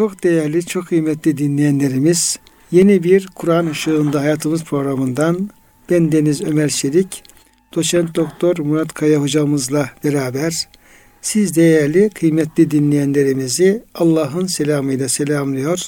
Çok 0.00 0.22
değerli, 0.22 0.66
çok 0.66 0.86
kıymetli 0.86 1.38
dinleyenlerimiz, 1.38 2.38
yeni 2.70 3.02
bir 3.02 3.28
Kur'an 3.34 3.66
ışığında 3.66 4.20
hayatımız 4.20 4.64
programından 4.64 5.50
ben 5.90 6.12
Deniz 6.12 6.42
Ömer 6.42 6.68
Şerik, 6.68 7.22
doçent 7.74 8.14
doktor 8.14 8.58
Murat 8.58 8.94
Kaya 8.94 9.20
hocamızla 9.20 9.90
beraber 10.04 10.68
siz 11.22 11.56
değerli, 11.56 12.10
kıymetli 12.10 12.70
dinleyenlerimizi 12.70 13.84
Allah'ın 13.94 14.46
selamıyla 14.46 15.08
selamlıyor. 15.08 15.80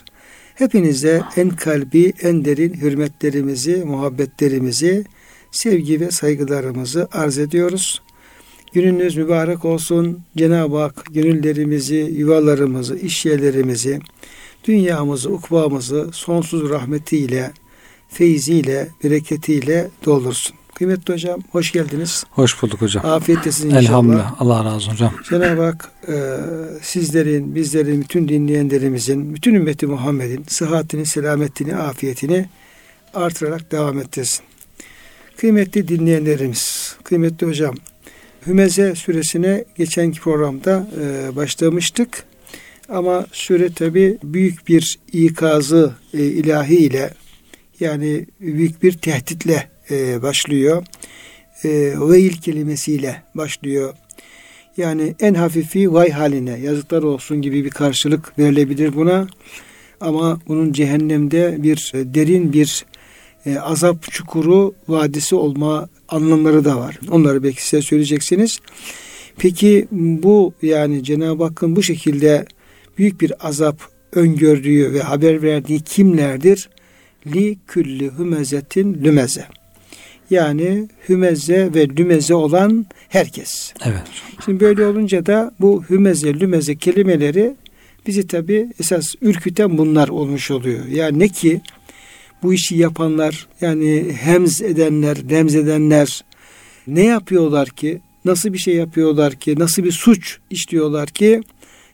Hepinize 0.54 1.22
en 1.36 1.50
kalbi, 1.50 2.12
en 2.22 2.44
derin 2.44 2.74
hürmetlerimizi, 2.74 3.84
muhabbetlerimizi, 3.84 5.04
sevgi 5.52 6.00
ve 6.00 6.10
saygılarımızı 6.10 7.08
arz 7.12 7.38
ediyoruz. 7.38 8.02
Gününüz 8.72 9.16
mübarek 9.16 9.64
olsun. 9.64 10.20
Cenab-ı 10.36 10.76
Hak 10.76 11.04
gönüllerimizi, 11.10 12.12
yuvalarımızı, 12.16 12.96
iş 12.96 13.26
yerlerimizi, 13.26 14.00
dünyamızı, 14.64 15.30
ukbamızı 15.30 16.08
sonsuz 16.12 16.70
rahmetiyle, 16.70 17.50
feyziyle, 18.08 18.88
bereketiyle 19.04 19.88
doldursun. 20.04 20.56
Kıymetli 20.74 21.14
hocam 21.14 21.40
hoş 21.50 21.72
geldiniz. 21.72 22.24
Hoş 22.30 22.62
bulduk 22.62 22.80
hocam. 22.80 23.06
Afiyet 23.06 23.46
olsun 23.46 23.66
inşallah. 23.66 23.82
Elhamdülillah. 23.82 24.40
Allah 24.40 24.64
razı 24.64 24.74
olsun 24.74 24.92
hocam. 24.92 25.12
Cenab-ı 25.30 25.62
Hak 25.62 25.90
e, 26.08 26.14
sizlerin, 26.82 27.54
bizlerin, 27.54 28.00
bütün 28.00 28.28
dinleyenlerimizin, 28.28 29.34
bütün 29.34 29.54
ümmeti 29.54 29.86
Muhammed'in 29.86 30.44
sıhhatini, 30.48 31.06
selametini, 31.06 31.76
afiyetini 31.76 32.48
artırarak 33.14 33.72
devam 33.72 33.98
ettirsin. 33.98 34.44
Kıymetli 35.36 35.88
dinleyenlerimiz, 35.88 36.96
kıymetli 37.04 37.46
hocam, 37.46 37.74
Hümeze 38.46 38.94
suresine 38.94 39.64
geçenki 39.76 40.20
programda 40.20 40.86
e, 41.00 41.36
başlamıştık. 41.36 42.24
Ama 42.88 43.26
sure 43.32 43.72
tabi 43.72 44.18
büyük 44.22 44.68
bir 44.68 44.98
ikazı 45.12 45.92
e, 46.14 46.18
ilahi 46.18 46.76
ile 46.76 47.10
yani 47.80 48.26
büyük 48.40 48.82
bir 48.82 48.92
tehditle 48.92 49.68
e, 49.90 50.22
başlıyor. 50.22 50.84
E, 51.64 51.68
veil 52.00 52.32
kelimesiyle 52.32 53.22
başlıyor. 53.34 53.94
Yani 54.76 55.14
en 55.20 55.34
hafifi 55.34 55.92
vay 55.92 56.10
haline 56.10 56.58
yazıklar 56.58 57.02
olsun 57.02 57.42
gibi 57.42 57.64
bir 57.64 57.70
karşılık 57.70 58.38
verilebilir 58.38 58.94
buna. 58.94 59.26
Ama 60.00 60.40
bunun 60.48 60.72
cehennemde 60.72 61.62
bir 61.62 61.92
e, 61.94 62.14
derin 62.14 62.52
bir 62.52 62.84
e, 63.46 63.58
azap 63.58 64.02
çukuru 64.02 64.74
vadisi 64.88 65.34
olma 65.34 65.88
anlamları 66.12 66.64
da 66.64 66.78
var. 66.78 66.98
Onları 67.10 67.42
belki 67.42 67.66
size 67.66 67.82
söyleyeceksiniz. 67.82 68.60
Peki 69.38 69.88
bu 69.90 70.54
yani 70.62 71.04
Cenab-ı 71.04 71.44
Hakk'ın 71.44 71.76
bu 71.76 71.82
şekilde 71.82 72.44
büyük 72.98 73.20
bir 73.20 73.48
azap 73.48 73.80
öngördüğü 74.12 74.92
ve 74.92 75.00
haber 75.00 75.42
verdiği 75.42 75.80
kimlerdir? 75.80 76.68
Li 77.26 77.58
külli 77.66 78.10
hümezetin 78.18 79.04
lümeze. 79.04 79.44
Yani 80.30 80.88
hümeze 81.08 81.74
ve 81.74 81.88
lümeze 81.88 82.34
olan 82.34 82.86
herkes. 83.08 83.74
Evet. 83.84 84.02
Şimdi 84.44 84.60
böyle 84.60 84.86
olunca 84.86 85.26
da 85.26 85.54
bu 85.60 85.84
hümeze, 85.90 86.40
lümeze 86.40 86.76
kelimeleri 86.76 87.54
bizi 88.06 88.26
tabi 88.26 88.68
esas 88.80 89.14
ürküten 89.22 89.78
bunlar 89.78 90.08
olmuş 90.08 90.50
oluyor. 90.50 90.86
Yani 90.86 91.18
ne 91.18 91.28
ki 91.28 91.60
bu 92.42 92.54
işi 92.54 92.76
yapanlar 92.76 93.46
yani 93.60 94.12
hemz 94.20 94.62
edenler, 94.62 95.16
remz 95.30 95.54
edenler 95.54 96.24
ne 96.86 97.04
yapıyorlar 97.04 97.68
ki? 97.68 98.00
Nasıl 98.24 98.52
bir 98.52 98.58
şey 98.58 98.74
yapıyorlar 98.74 99.34
ki? 99.34 99.54
Nasıl 99.58 99.84
bir 99.84 99.92
suç 99.92 100.38
işliyorlar 100.50 101.08
ki? 101.08 101.40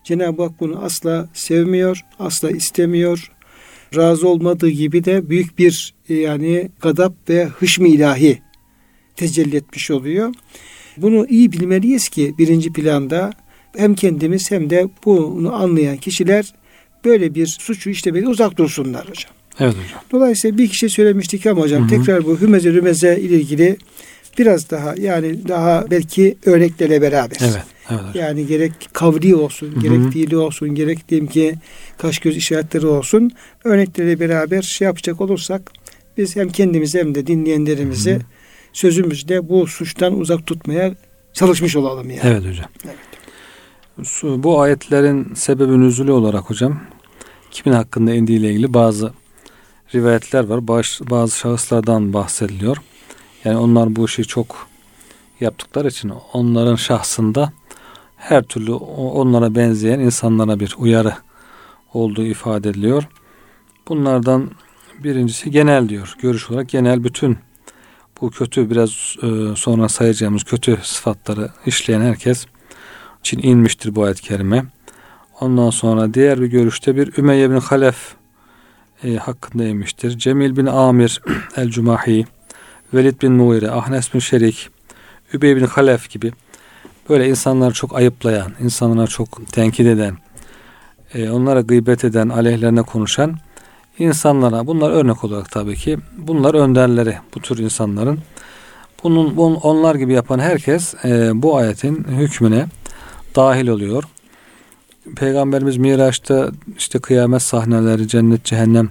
Cenab-ı 0.04 0.42
Hak 0.42 0.60
bunu 0.60 0.84
asla 0.84 1.28
sevmiyor, 1.34 2.04
asla 2.18 2.50
istemiyor. 2.50 3.32
Razı 3.96 4.28
olmadığı 4.28 4.68
gibi 4.68 5.04
de 5.04 5.30
büyük 5.30 5.58
bir 5.58 5.94
yani 6.08 6.70
gadap 6.80 7.28
ve 7.28 7.44
hışm 7.44 7.86
ilahi 7.86 8.42
tecelli 9.16 9.56
etmiş 9.56 9.90
oluyor. 9.90 10.34
Bunu 10.96 11.26
iyi 11.26 11.52
bilmeliyiz 11.52 12.08
ki 12.08 12.34
birinci 12.38 12.72
planda 12.72 13.32
hem 13.76 13.94
kendimiz 13.94 14.50
hem 14.50 14.70
de 14.70 14.88
bunu 15.04 15.54
anlayan 15.54 15.96
kişiler 15.96 16.54
böyle 17.04 17.34
bir 17.34 17.46
suçu 17.46 17.90
işlemeye 17.90 18.28
uzak 18.28 18.58
dursunlar 18.58 19.08
hocam. 19.08 19.37
Evet 19.60 19.74
hocam. 19.74 20.00
Dolayısıyla 20.12 20.58
bir 20.58 20.68
kişi 20.68 20.90
söylemiştik 20.90 21.46
ama 21.46 21.62
hocam 21.62 21.80
Hı-hı. 21.80 21.88
tekrar 21.88 22.24
bu 22.24 22.40
hümeze 22.40 22.72
rümeze 22.72 23.20
ile 23.20 23.36
ilgili 23.36 23.76
biraz 24.38 24.70
daha 24.70 24.94
yani 24.98 25.48
daha 25.48 25.84
belki 25.90 26.36
örneklerle 26.46 27.02
beraber. 27.02 27.36
Evet. 27.40 27.62
Evet. 27.90 28.14
Yani 28.14 28.46
gerek 28.46 28.72
kavli 28.92 29.34
olsun, 29.34 29.72
Hı-hı. 29.72 29.80
gerek 29.80 30.12
fiili 30.12 30.36
olsun, 30.36 30.74
gerek 30.74 31.08
diyelim 31.08 31.28
ki 31.28 31.54
kaş 31.98 32.18
göz 32.18 32.36
işaretleri 32.36 32.86
olsun. 32.86 33.30
Örneklerle 33.64 34.20
beraber 34.20 34.62
şey 34.62 34.86
yapacak 34.86 35.20
olursak 35.20 35.72
biz 36.16 36.36
hem 36.36 36.48
kendimizi 36.48 36.98
hem 36.98 37.14
de 37.14 37.26
dinleyenlerimizi 37.26 38.10
Hı-hı. 38.10 38.20
sözümüzde 38.72 39.48
bu 39.48 39.66
suçtan 39.66 40.18
uzak 40.18 40.46
tutmaya 40.46 40.94
çalışmış 41.32 41.76
olalım 41.76 42.10
yani. 42.10 42.20
Evet 42.24 42.42
hocam. 42.46 42.66
Evet. 42.84 42.96
Bu 44.24 44.60
ayetlerin 44.60 45.34
sebebi 45.34 45.80
nüzulü 45.80 46.12
olarak 46.12 46.50
hocam 46.50 46.80
kimin 47.50 47.76
hakkında 47.76 48.14
indiğiyle 48.14 48.50
ilgili 48.50 48.74
bazı 48.74 49.12
rivayetler 49.94 50.44
var. 50.44 50.68
Bazı, 50.68 51.10
bazı 51.10 51.38
şahıslardan 51.38 52.12
bahsediliyor. 52.12 52.76
Yani 53.44 53.56
onlar 53.56 53.96
bu 53.96 54.04
işi 54.04 54.24
çok 54.24 54.68
yaptıkları 55.40 55.88
için 55.88 56.12
onların 56.32 56.76
şahsında 56.76 57.52
her 58.16 58.42
türlü 58.42 58.72
onlara 58.72 59.54
benzeyen 59.54 60.00
insanlara 60.00 60.60
bir 60.60 60.74
uyarı 60.78 61.14
olduğu 61.94 62.24
ifade 62.24 62.68
ediliyor. 62.68 63.08
Bunlardan 63.88 64.50
birincisi 65.04 65.50
genel 65.50 65.88
diyor. 65.88 66.14
Görüş 66.22 66.50
olarak 66.50 66.68
genel 66.68 67.04
bütün 67.04 67.38
bu 68.20 68.30
kötü 68.30 68.70
biraz 68.70 69.16
e, 69.22 69.56
sonra 69.56 69.88
sayacağımız 69.88 70.44
kötü 70.44 70.78
sıfatları 70.82 71.50
işleyen 71.66 72.00
herkes 72.00 72.46
için 73.20 73.40
inmiştir 73.42 73.94
bu 73.94 74.04
ayet-i 74.04 74.22
kerime. 74.22 74.64
Ondan 75.40 75.70
sonra 75.70 76.14
diğer 76.14 76.40
bir 76.40 76.46
görüşte 76.46 76.96
bir 76.96 77.18
Ümeyye 77.18 77.50
bin 77.50 77.60
Halef 77.60 78.17
e, 79.04 79.16
hakkında 79.16 79.64
inmiştir. 79.64 80.18
Cemil 80.18 80.56
bin 80.56 80.66
Amir 80.66 81.22
el-Cumahi, 81.56 82.26
Velid 82.94 83.22
bin 83.22 83.32
Muire, 83.32 83.70
Ahnes 83.70 84.14
bin 84.14 84.18
Şerik, 84.18 84.68
Übey 85.32 85.56
bin 85.56 85.64
Halef 85.64 86.10
gibi 86.10 86.32
böyle 87.08 87.28
insanları 87.28 87.72
çok 87.72 87.96
ayıplayan, 87.96 88.52
insanlara 88.60 89.06
çok 89.06 89.52
tenkit 89.52 89.86
eden, 89.86 90.16
e, 91.14 91.30
onlara 91.30 91.60
gıybet 91.60 92.04
eden, 92.04 92.28
aleyhlerine 92.28 92.82
konuşan 92.82 93.36
insanlara 93.98 94.66
bunlar 94.66 94.90
örnek 94.90 95.24
olarak 95.24 95.50
tabii 95.50 95.76
ki 95.76 95.98
bunlar 96.18 96.54
önderleri 96.54 97.16
bu 97.34 97.40
tür 97.40 97.58
insanların. 97.58 98.18
Bunun, 99.04 99.36
bunun 99.36 99.54
onlar 99.54 99.94
gibi 99.94 100.12
yapan 100.12 100.38
herkes 100.38 100.94
e, 101.04 101.30
bu 101.34 101.56
ayetin 101.56 102.04
hükmüne 102.04 102.66
dahil 103.36 103.68
oluyor. 103.68 104.04
Peygamberimiz 105.16 105.76
Miraç'ta 105.76 106.50
işte 106.78 106.98
kıyamet 106.98 107.42
sahneleri, 107.42 108.08
cennet, 108.08 108.44
cehennem 108.44 108.88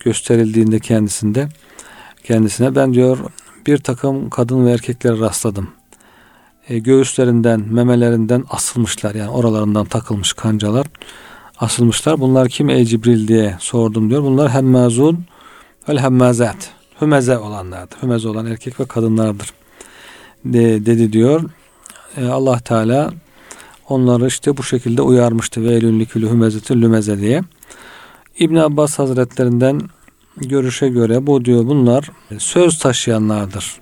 gösterildiğinde 0.00 0.80
kendisinde 0.80 1.48
kendisine 2.24 2.74
ben 2.74 2.94
diyor 2.94 3.18
bir 3.66 3.78
takım 3.78 4.30
kadın 4.30 4.66
ve 4.66 4.70
erkekler 4.70 5.20
rastladım. 5.20 5.68
E, 6.68 6.78
göğüslerinden, 6.78 7.60
memelerinden 7.70 8.44
asılmışlar 8.50 9.14
yani 9.14 9.30
oralarından 9.30 9.84
takılmış 9.84 10.32
kancalar 10.32 10.86
asılmışlar. 11.58 12.20
Bunlar 12.20 12.48
kim 12.48 12.70
ey 12.70 12.84
Cibril 12.84 13.28
diye 13.28 13.56
sordum 13.60 14.10
diyor. 14.10 14.22
Bunlar 14.22 14.50
hemmazun 14.50 15.24
vel 15.88 15.98
hemmazat. 15.98 16.70
Hümeze 17.00 17.38
olanlardır. 17.38 18.02
Hümeze 18.02 18.28
olan 18.28 18.46
erkek 18.46 18.80
ve 18.80 18.84
kadınlardır. 18.84 19.52
De, 20.44 20.86
dedi 20.86 21.12
diyor. 21.12 21.50
E, 22.16 22.26
Allah 22.26 22.58
Teala 22.58 23.12
onları 23.88 24.26
işte 24.26 24.56
bu 24.56 24.62
şekilde 24.62 25.02
uyarmıştı. 25.02 25.62
Veylün 25.64 26.00
likülü 26.00 26.30
hümezetin 26.30 26.82
lümeze 26.82 27.18
diye. 27.18 27.42
İbn 28.38 28.56
Abbas 28.56 28.98
Hazretlerinden 28.98 29.80
görüşe 30.36 30.88
göre 30.88 31.26
bu 31.26 31.44
diyor 31.44 31.66
bunlar 31.66 32.10
söz 32.38 32.78
taşıyanlardır. 32.78 33.80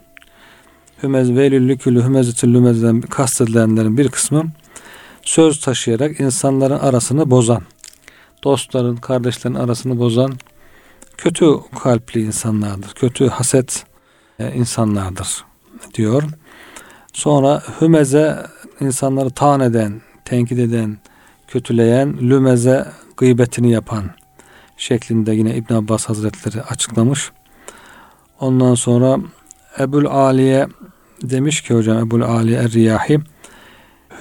Hümez 1.02 1.30
veylül 1.30 1.68
likülü 1.68 2.02
hümezetin 2.02 2.54
lümezeden 2.54 3.00
kastedilenlerin 3.00 3.98
bir 3.98 4.08
kısmı 4.08 4.44
söz 5.22 5.60
taşıyarak 5.60 6.20
insanların 6.20 6.78
arasını 6.78 7.30
bozan, 7.30 7.62
dostların, 8.44 8.96
kardeşlerin 8.96 9.54
arasını 9.54 9.98
bozan 9.98 10.32
kötü 11.16 11.54
kalpli 11.82 12.22
insanlardır. 12.22 12.94
Kötü 12.94 13.28
haset 13.28 13.86
e, 14.38 14.54
insanlardır 14.54 15.44
diyor. 15.94 16.22
Sonra 17.14 17.62
hümeze 17.80 18.46
insanları 18.80 19.30
taan 19.30 19.60
eden, 19.60 20.00
tenkit 20.24 20.58
eden, 20.58 20.98
kötüleyen, 21.48 22.18
lümeze 22.30 22.86
gıybetini 23.16 23.70
yapan 23.70 24.04
şeklinde 24.76 25.32
yine 25.32 25.56
İbn 25.56 25.74
Abbas 25.74 26.08
Hazretleri 26.08 26.62
açıklamış. 26.62 27.32
Ondan 28.40 28.74
sonra 28.74 29.18
Ebul 29.78 30.04
Aliye 30.04 30.66
demiş 31.22 31.62
ki 31.62 31.74
hocam 31.74 31.98
Ebul 31.98 32.22
Aliye 32.22 32.58
Er-Riyahi 32.58 33.20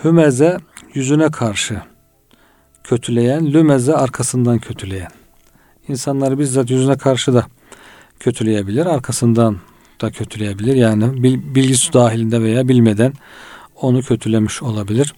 Hümeze 0.04 0.58
yüzüne 0.94 1.32
karşı 1.32 1.82
kötüleyen, 2.84 3.54
lümeze 3.54 3.94
arkasından 3.96 4.60
kötüleyen. 4.60 5.12
İnsanları 5.88 6.40
bizzat 6.40 6.70
yüzüne 6.70 6.98
karşı 6.98 7.34
da 7.34 7.46
kötüleyebilir, 8.20 8.86
arkasından 8.86 9.58
da 10.04 10.12
kötüleyebilir. 10.12 10.76
Yani 10.76 11.24
bilgisi 11.56 11.94
dahilinde 11.94 12.42
veya 12.42 12.68
bilmeden 12.68 13.14
onu 13.82 14.02
kötülemiş 14.02 14.64
olabilir. 14.64 15.14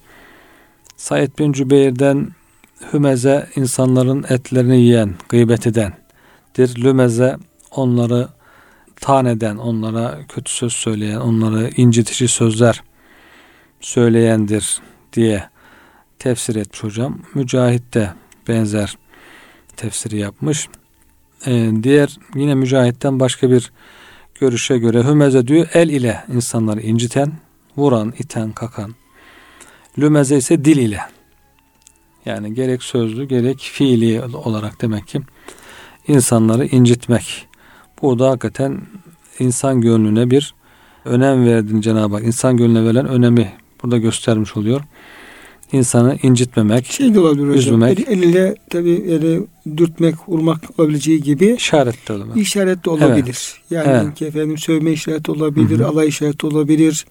Said 0.98 1.40
bin 1.40 1.54
Cübeyr'den 1.54 2.32
hümeze 2.94 3.50
insanların 3.56 4.26
etlerini 4.30 4.82
yiyen, 4.82 5.16
gıybet 5.30 5.68
edendir. 5.68 6.84
Lümeze 6.84 7.38
onları 7.72 8.28
tan 9.02 9.26
eden, 9.26 9.58
onlara 9.58 10.20
kötü 10.30 10.52
söz 10.52 10.74
söyleyen, 10.74 11.20
onları 11.20 11.70
incitici 11.78 12.28
sözler 12.28 12.84
söyleyendir 13.82 14.80
diye 15.14 15.50
tefsir 16.20 16.56
etmiş 16.56 16.84
hocam. 16.84 17.20
Mücahit 17.34 17.94
de 17.94 18.10
benzer 18.48 18.98
tefsiri 19.78 20.18
yapmış. 20.18 20.68
Ee, 21.48 21.72
diğer 21.84 22.18
yine 22.36 22.56
Mücahit'ten 22.56 23.20
başka 23.20 23.52
bir 23.52 23.72
görüşe 24.40 24.78
göre 24.78 25.04
hümeze 25.04 25.48
diyor 25.48 25.68
el 25.74 25.90
ile 25.90 26.24
insanları 26.34 26.82
inciten, 26.82 27.32
vuran, 27.78 28.14
iten, 28.20 28.52
kakan. 28.52 28.96
Lümeze 30.00 30.38
ise 30.38 30.66
dil 30.66 30.78
ile. 30.78 31.00
Yani 32.26 32.54
gerek 32.54 32.84
sözlü 32.84 33.26
gerek 33.26 33.60
fiili 33.60 34.22
olarak 34.22 34.82
demek 34.82 35.08
ki 35.08 35.22
insanları 36.08 36.66
incitmek. 36.66 37.48
Burada 38.02 38.30
hakikaten 38.30 38.82
insan 39.40 39.82
gönlüne 39.82 40.32
bir 40.32 40.54
önem 41.06 41.46
verdiğini 41.46 41.82
Cenab-ı 41.82 42.16
Hak 42.16 42.24
insan 42.24 42.58
gönlüne 42.58 42.86
verilen 42.86 43.08
önemi 43.08 43.54
burada 43.84 43.98
göstermiş 43.98 44.58
oluyor. 44.58 44.82
İnsanı 45.72 46.18
incitmemek, 46.24 46.86
şey 46.86 47.14
de 47.14 47.20
olabilir 47.20 47.44
hocam. 47.44 47.60
üzmemek. 47.60 48.00
El, 48.00 48.18
eliyle 48.18 48.56
tabi 48.70 48.90
eli 48.90 49.44
dürtmek, 49.78 50.16
vurmak 50.28 50.62
olabileceği 50.78 51.22
gibi 51.22 51.56
işaret 51.58 52.08
de 52.08 52.14
olabilir. 52.14 52.42
İşaret 52.42 52.86
de 52.86 52.90
olabilir. 52.90 53.26
Evet. 53.26 53.56
Yani 53.70 54.04
evet. 54.06 54.16
ki 54.16 54.26
efendim 54.26 54.58
sövme 54.58 54.92
işareti 54.92 55.32
olabilir, 55.32 55.80
Hı-hı. 55.80 55.88
alay 55.88 56.08
işareti 56.08 56.46
olabilir. 56.46 57.06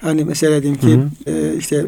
Hani 0.00 0.24
mesela 0.24 0.62
diyelim 0.62 0.80
ki 0.80 0.98
e, 1.26 1.56
işte 1.58 1.86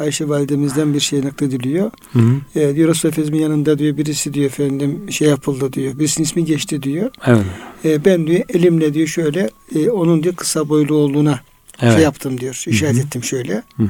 Ayşe 0.00 0.28
validemizden 0.28 0.94
bir 0.94 1.00
şey 1.00 1.24
naklediliyor. 1.24 1.90
Hı 2.12 2.18
hı. 2.18 2.60
E, 2.60 2.76
diyor 2.76 2.88
Resulullah 2.88 3.12
Efendimiz'in 3.12 3.42
yanında 3.42 3.78
diyor 3.78 3.96
birisi 3.96 4.34
diyor 4.34 4.46
efendim 4.46 5.06
şey 5.10 5.28
yapıldı 5.28 5.72
diyor. 5.72 5.98
Birisinin 5.98 6.24
ismi 6.24 6.44
geçti 6.44 6.82
diyor. 6.82 7.10
Evet. 7.26 7.44
E, 7.84 8.04
ben 8.04 8.26
diyor 8.26 8.42
elimle 8.48 8.94
diyor 8.94 9.06
şöyle 9.08 9.50
e, 9.74 9.90
onun 9.90 10.22
diyor 10.22 10.34
kısa 10.36 10.68
boylu 10.68 10.94
olduğuna 10.94 11.40
şey 11.80 11.88
evet. 11.88 11.94
şey 11.94 12.04
yaptım 12.04 12.40
diyor. 12.40 12.64
İşaret 12.66 12.94
hı 12.94 12.98
hı. 12.98 13.02
ettim 13.02 13.24
şöyle. 13.24 13.52
Hı 13.52 13.82
hı. 13.82 13.88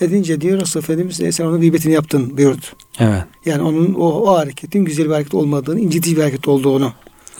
Edince 0.00 0.40
diyor 0.40 0.60
Resulullah 0.60 0.84
Efendimiz 0.84 1.20
e, 1.20 1.32
sen 1.32 1.44
onun 1.44 1.60
gıybetini 1.60 1.92
yaptın 1.92 2.38
buyurdu. 2.38 2.66
Evet. 3.00 3.24
Yani 3.44 3.62
onun 3.62 3.94
o, 3.94 4.06
o 4.06 4.38
hareketin 4.38 4.84
güzel 4.84 5.06
bir 5.06 5.10
hareket 5.10 5.34
olmadığını, 5.34 5.80
incitici 5.80 6.16
bir 6.16 6.22
hareket 6.22 6.48
olduğunu 6.48 6.92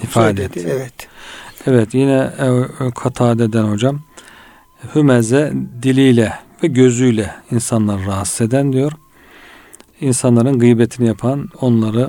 ifade 0.02 0.44
etti. 0.44 0.66
Evet. 0.66 0.92
Evet 1.66 1.94
yine 1.94 2.30
e, 2.40 2.90
Katade'den 2.90 3.64
hocam 3.64 4.00
Hümeze 4.94 5.52
diliyle 5.82 6.32
ve 6.62 6.66
gözüyle 6.66 7.34
insanları 7.50 8.06
rahatsız 8.06 8.46
eden 8.46 8.72
diyor. 8.72 8.92
İnsanların 10.00 10.58
gıybetini 10.58 11.06
yapan, 11.06 11.48
onları 11.60 12.08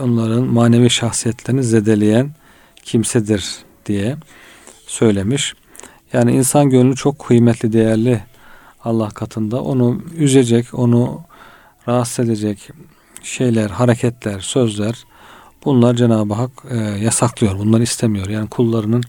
onların 0.00 0.44
manevi 0.44 0.90
şahsiyetlerini 0.90 1.62
zedeleyen 1.62 2.34
kimsedir 2.84 3.56
diye 3.86 4.16
söylemiş. 4.86 5.54
Yani 6.12 6.32
insan 6.32 6.70
gönlü 6.70 6.96
çok 6.96 7.18
kıymetli, 7.18 7.72
değerli 7.72 8.22
Allah 8.88 9.08
katında. 9.08 9.62
Onu 9.62 10.02
üzecek, 10.16 10.74
onu 10.74 11.20
rahatsız 11.88 12.28
edecek 12.28 12.70
şeyler, 13.22 13.70
hareketler, 13.70 14.40
sözler 14.40 15.04
bunlar 15.64 15.94
Cenab-ı 15.94 16.34
Hak 16.34 16.50
e, 16.70 16.76
yasaklıyor. 16.76 17.58
Bunları 17.58 17.82
istemiyor. 17.82 18.28
Yani 18.28 18.48
kullarının 18.48 19.02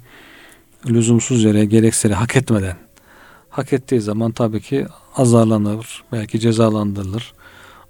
lüzumsuz 0.89 1.43
yere 1.43 1.65
gereksiz 1.65 2.11
hak 2.11 2.35
etmeden 2.35 2.75
hak 3.49 3.73
ettiği 3.73 4.01
zaman 4.01 4.31
tabii 4.31 4.61
ki 4.61 4.85
azarlanır, 5.15 6.03
belki 6.11 6.39
cezalandırılır. 6.39 7.33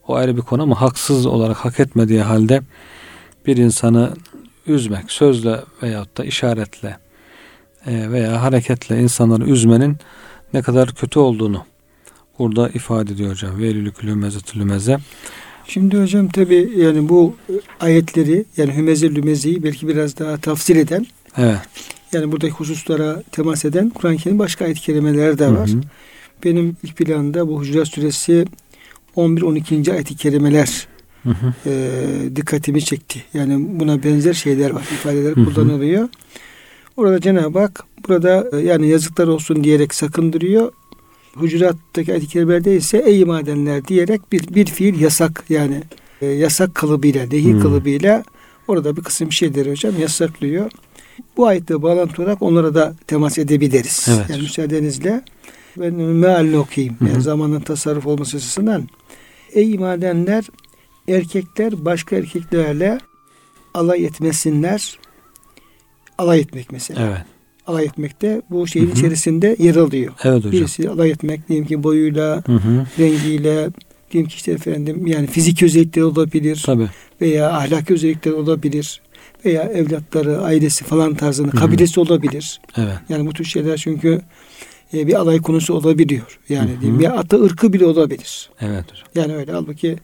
O 0.07 0.15
ayrı 0.15 0.37
bir 0.37 0.41
konu 0.41 0.63
ama 0.63 0.81
haksız 0.81 1.25
olarak 1.25 1.57
hak 1.57 1.79
etmediği 1.79 2.21
halde 2.21 2.61
bir 3.45 3.57
insanı 3.57 4.13
üzmek, 4.67 5.11
sözle 5.11 5.59
veyahut 5.83 6.17
da 6.17 6.25
işaretle 6.25 6.97
e, 7.85 8.11
veya 8.11 8.43
hareketle 8.43 9.01
insanları 9.01 9.45
üzmenin 9.45 9.97
ne 10.53 10.61
kadar 10.61 10.93
kötü 10.93 11.19
olduğunu 11.19 11.68
burada 12.39 12.69
ifade 12.69 13.13
ediyor 13.13 13.31
hocam. 13.31 13.59
Velülük 13.59 14.03
lümezetü 14.03 14.59
lümeze. 14.59 14.97
Şimdi 15.67 15.97
hocam 15.97 16.29
tabi 16.29 16.71
yani 16.77 17.09
bu 17.09 17.35
ayetleri 17.79 18.45
yani 18.57 18.75
hümeze 18.75 19.15
lümezeyi 19.15 19.63
belki 19.63 19.87
biraz 19.87 20.19
daha 20.19 20.37
tafsir 20.37 20.75
eden 20.75 21.05
evet. 21.37 21.59
Yani 22.13 22.31
buradaki 22.31 22.53
hususlara 22.53 23.23
temas 23.31 23.65
eden 23.65 23.89
Kur'an-ı 23.89 24.17
Kerim 24.17 24.39
başka 24.39 24.65
ayet-i 24.65 24.81
kerimeler 24.81 25.39
de 25.39 25.47
var. 25.47 25.69
Hı 25.69 25.73
hı. 25.73 25.81
Benim 26.43 26.77
ilk 26.83 26.97
planda 26.97 27.47
bu 27.47 27.59
Hucurat 27.59 27.87
Suresi 27.87 28.45
11-12. 29.15 29.91
ayet-i 29.91 30.15
kerimeler 30.15 30.87
hı 31.23 31.29
hı. 31.29 31.53
E, 31.65 32.35
dikkatimi 32.35 32.81
çekti. 32.81 33.23
Yani 33.33 33.79
buna 33.79 34.03
benzer 34.03 34.33
şeyler 34.33 34.69
var, 34.69 34.81
ifadeler 34.81 35.35
hı 35.35 35.41
hı. 35.41 35.45
kullanılıyor. 35.45 36.09
Orada 36.97 37.21
Cenab-ı 37.21 37.59
Hak 37.59 37.83
burada 38.07 38.49
e, 38.53 38.57
yani 38.57 38.87
yazıklar 38.87 39.27
olsun 39.27 39.63
diyerek 39.63 39.95
sakındırıyor. 39.95 40.71
Hucurat'taki 41.33 42.13
ayet-i 42.13 42.71
ise 42.71 42.97
ey 42.97 43.25
madenler 43.25 43.87
diyerek 43.87 44.31
bir, 44.31 44.55
bir 44.55 44.65
fiil 44.65 45.01
yasak 45.01 45.43
yani 45.49 45.83
e, 46.21 46.25
yasak 46.25 46.75
kalıbıyla, 46.75 47.25
nehi 47.25 47.53
hmm. 47.53 47.61
kalıbıyla 47.61 48.23
orada 48.67 48.97
bir 48.97 49.03
kısım 49.03 49.31
şeyleri 49.31 49.71
hocam 49.71 49.99
yasaklıyor. 49.99 50.71
Bu 51.37 51.47
ayette 51.47 51.81
bağlantı 51.81 52.21
olarak 52.21 52.41
onlara 52.41 52.75
da 52.75 52.95
temas 53.07 53.37
edebiliriz. 53.37 54.07
Evet. 54.09 54.29
Yani 54.29 54.41
müsaadenizle 54.41 55.21
ben 55.77 55.93
mealini 55.93 56.57
okuyayım. 56.57 56.95
Hı 56.99 57.05
hı. 57.05 57.09
Yani 57.09 57.21
zamanın 57.21 57.59
tasarruf 57.59 58.07
olması 58.07 58.37
açısından. 58.37 58.89
Ey 59.53 59.73
iman 59.73 60.01
erkekler 61.07 61.85
başka 61.85 62.15
erkeklerle 62.15 62.99
alay 63.73 64.05
etmesinler. 64.05 64.99
Alay 66.17 66.39
etmek 66.39 66.71
mesela. 66.71 67.07
Evet. 67.07 67.38
Alay 67.69 67.85
etmekte 67.85 68.41
bu 68.49 68.67
şeyin 68.67 68.85
hı 68.87 68.91
hı. 68.91 68.97
içerisinde 68.97 69.55
yer 69.59 69.75
alıyor. 69.75 70.13
Evet 70.23 70.37
hocam. 70.37 70.51
Birisi 70.51 70.89
alay 70.89 71.09
etmek 71.09 71.49
diyelim 71.49 71.67
ki 71.67 71.83
boyuyla, 71.83 72.43
hı 72.45 72.53
hı. 72.53 72.85
rengiyle, 72.99 73.69
diyelim 74.11 74.29
ki 74.29 74.35
işte 74.35 74.51
efendim 74.51 75.07
yani 75.07 75.27
fizik 75.27 75.63
özellikleri 75.63 76.05
olabilir. 76.05 76.63
Tabii. 76.65 76.87
Veya 77.21 77.51
ahlaki 77.51 77.93
özellikleri 77.93 78.35
olabilir 78.35 79.01
veya 79.45 79.63
evlatları, 79.63 80.41
ailesi 80.41 80.83
falan 80.85 81.15
tarzında 81.15 81.51
kabilesi 81.51 81.99
olabilir. 81.99 82.61
Evet. 82.77 82.93
Yani 83.09 83.27
bu 83.27 83.33
tür 83.33 83.45
şeyler 83.45 83.77
çünkü 83.77 84.21
e, 84.93 85.07
bir 85.07 85.13
alay 85.13 85.41
konusu 85.41 85.73
olabiliyor. 85.73 86.39
Yani 86.49 86.71
Hı-hı. 86.71 86.81
diyeyim 86.81 87.01
ya 87.01 87.13
ata 87.13 87.41
ırkı 87.41 87.73
bile 87.73 87.85
olabilir. 87.85 88.49
Evet 88.61 88.85
hocam. 88.91 89.07
Yani 89.15 89.35
öyle 89.35 89.51
halbuki 89.51 89.97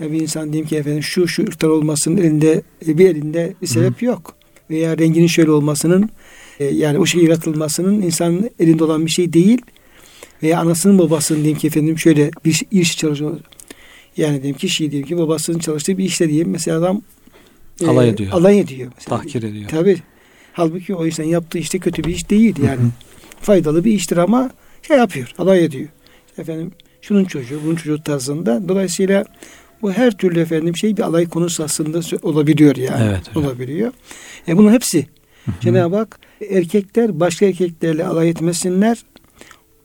ya 0.00 0.12
bir 0.12 0.20
insan 0.20 0.52
diyeyim 0.52 0.68
ki 0.68 0.76
efendim 0.76 1.02
şu 1.02 1.28
şu 1.28 1.42
ırklar 1.42 1.68
olmasının 1.68 2.16
elinde 2.16 2.62
e, 2.86 2.98
bir 2.98 3.10
elinde 3.10 3.54
bir 3.62 3.66
sebep 3.66 3.96
Hı-hı. 3.96 4.04
yok. 4.04 4.34
Veya 4.70 4.98
renginin 4.98 5.26
şöyle 5.26 5.50
olmasının 5.50 6.10
yani 6.64 6.98
o 6.98 7.06
şey 7.06 7.22
yaratılmasının 7.24 8.02
insanın 8.02 8.50
elinde 8.58 8.84
olan 8.84 9.06
bir 9.06 9.10
şey 9.10 9.32
değil. 9.32 9.62
Veya 10.42 10.60
anasının 10.60 10.98
babasının 10.98 11.38
diyeyim 11.38 11.58
ki 11.58 11.66
efendim 11.66 11.98
şöyle 11.98 12.30
bir 12.44 12.62
iş 12.70 12.96
çalışıyor. 12.96 13.40
Yani 14.16 14.36
diyeyim 14.36 14.56
kişi 14.56 14.90
diyeyim 14.90 15.08
ki 15.08 15.18
babasının 15.18 15.58
çalıştığı 15.58 15.98
bir 15.98 16.04
işte 16.04 16.28
diyeyim. 16.28 16.50
Mesela 16.50 16.78
adam 16.78 17.02
alay 17.86 18.08
ediyor. 18.08 18.32
Alay 18.32 18.60
ediyor. 18.60 18.92
Mesela. 18.96 19.16
Tahkir 19.16 19.42
ediyor. 19.42 19.68
Tabi. 19.68 19.98
Halbuki 20.52 20.94
o 20.94 21.06
insan 21.06 21.24
yaptığı 21.24 21.58
işte 21.58 21.78
kötü 21.78 22.04
bir 22.04 22.14
iş 22.14 22.30
değil 22.30 22.56
yani. 22.62 22.80
Faydalı 23.40 23.84
bir 23.84 23.92
iştir 23.92 24.16
ama 24.16 24.50
şey 24.82 24.96
yapıyor. 24.96 25.32
Alay 25.38 25.64
ediyor. 25.64 25.88
Efendim 26.38 26.72
şunun 27.02 27.24
çocuğu, 27.24 27.60
bunun 27.64 27.76
çocuğu 27.76 28.02
tarzında. 28.02 28.68
Dolayısıyla 28.68 29.24
bu 29.82 29.92
her 29.92 30.16
türlü 30.16 30.40
efendim 30.40 30.76
şey 30.76 30.96
bir 30.96 31.02
alay 31.02 31.28
konusu 31.28 31.64
aslında 31.64 32.00
olabiliyor 32.22 32.76
yani. 32.76 33.08
Evet, 33.08 33.36
olabiliyor. 33.36 33.92
E 34.48 34.56
bunun 34.56 34.72
hepsi 34.72 35.06
Cenab-ı 35.60 35.96
Hak 35.96 36.20
erkekler 36.50 37.20
başka 37.20 37.46
erkeklerle 37.46 38.06
alay 38.06 38.28
etmesinler. 38.28 39.04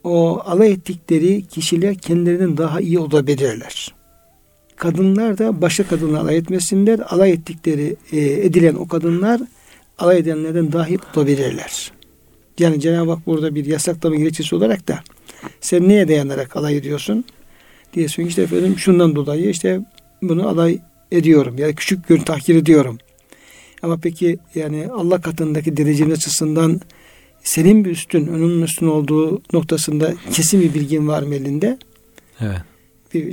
O 0.04 0.42
alay 0.46 0.72
ettikleri 0.72 1.44
kişiler 1.48 1.96
kendilerinden 1.96 2.58
daha 2.58 2.82
iyi 2.82 3.00
olabilirler 3.00 3.94
kadınlar 4.84 5.38
da 5.38 5.62
başka 5.62 5.84
kadınla 5.84 6.22
alay 6.22 6.38
etmesinler. 6.38 7.00
Alay 7.00 7.32
ettikleri 7.32 7.96
e, 8.12 8.20
edilen 8.20 8.76
o 8.76 8.88
kadınlar 8.88 9.42
alay 10.00 10.18
edenlerden 10.18 10.72
dahi 10.72 10.98
olabilirler. 11.16 11.92
Yani 12.60 12.80
Cenab-ı 12.80 13.12
Hak 13.12 13.28
burada 13.28 13.56
bir 13.56 13.66
yasaklama 13.66 14.16
gerekçesi 14.16 14.56
olarak 14.56 14.88
da 14.88 15.00
sen 15.62 15.90
neye 15.90 16.08
dayanarak 16.08 16.56
alay 16.56 16.78
ediyorsun? 16.78 17.26
Diyorsun 17.94 18.24
işte 18.24 18.42
efendim 18.42 18.78
şundan 18.78 19.16
dolayı 19.16 19.50
işte 19.50 19.82
bunu 20.22 20.48
alay 20.48 20.80
ediyorum 21.12 21.58
ya 21.58 21.66
yani 21.66 21.76
küçük 21.76 22.08
gün 22.08 22.18
tahkir 22.18 22.56
ediyorum. 22.56 22.98
Ama 23.84 23.98
peki 23.98 24.38
yani 24.56 24.88
Allah 24.94 25.22
katındaki 25.22 25.78
derecen 25.78 26.10
açısından 26.10 26.82
senin 27.44 27.86
bir 27.86 27.92
üstün, 27.92 28.28
onun 28.28 28.62
üstün 28.62 28.88
olduğu 28.88 29.42
noktasında 29.54 30.14
kesin 30.32 30.62
bir 30.62 30.74
bilgin 30.74 31.08
var 31.08 31.24
mı 31.24 31.36
elinde? 31.36 31.78
Evet. 32.42 32.62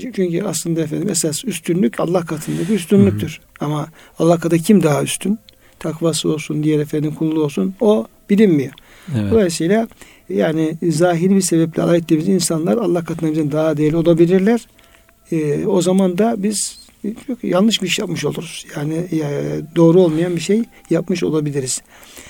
Çünkü 0.01 0.43
aslında 0.43 0.81
efendim 0.81 1.09
esas 1.09 1.45
üstünlük 1.45 2.01
Allah 2.01 2.27
katında 2.27 2.69
bir 2.69 2.75
üstünlüktür. 2.75 3.41
Hı 3.59 3.65
hı. 3.65 3.69
Ama 3.69 3.89
Allah 4.19 4.37
katında 4.37 4.59
kim 4.59 4.83
daha 4.83 5.03
üstün? 5.03 5.39
Takvası 5.79 6.29
olsun, 6.29 6.63
diğer 6.63 6.79
efendim 6.79 7.15
kulluğu 7.15 7.45
olsun. 7.45 7.75
O 7.81 8.07
bilinmiyor. 8.31 8.73
Evet. 9.17 9.33
Dolayısıyla 9.33 9.89
yani 10.29 10.77
zahiri 10.89 11.37
bir 11.37 11.41
sebeple 11.41 11.83
alay 11.83 11.99
ettiğimiz 11.99 12.29
insanlar 12.29 12.77
Allah 12.77 13.05
katında 13.05 13.31
bizden 13.31 13.53
daha 13.53 13.77
değerli 13.77 13.97
olabilirler. 13.97 14.67
Ee, 15.33 15.67
o 15.67 15.83
zaman 15.83 16.19
da 16.19 16.35
biz 16.39 16.79
çok 17.27 17.45
yanlış 17.45 17.83
bir 17.83 17.87
iş 17.87 17.99
yapmış 17.99 18.25
oluruz. 18.25 18.67
Yani 18.77 18.95
e, 18.95 19.21
doğru 19.77 20.01
olmayan 20.01 20.37
bir 20.37 20.41
şey 20.41 20.63
yapmış 20.91 21.23
olabiliriz. 21.23 21.83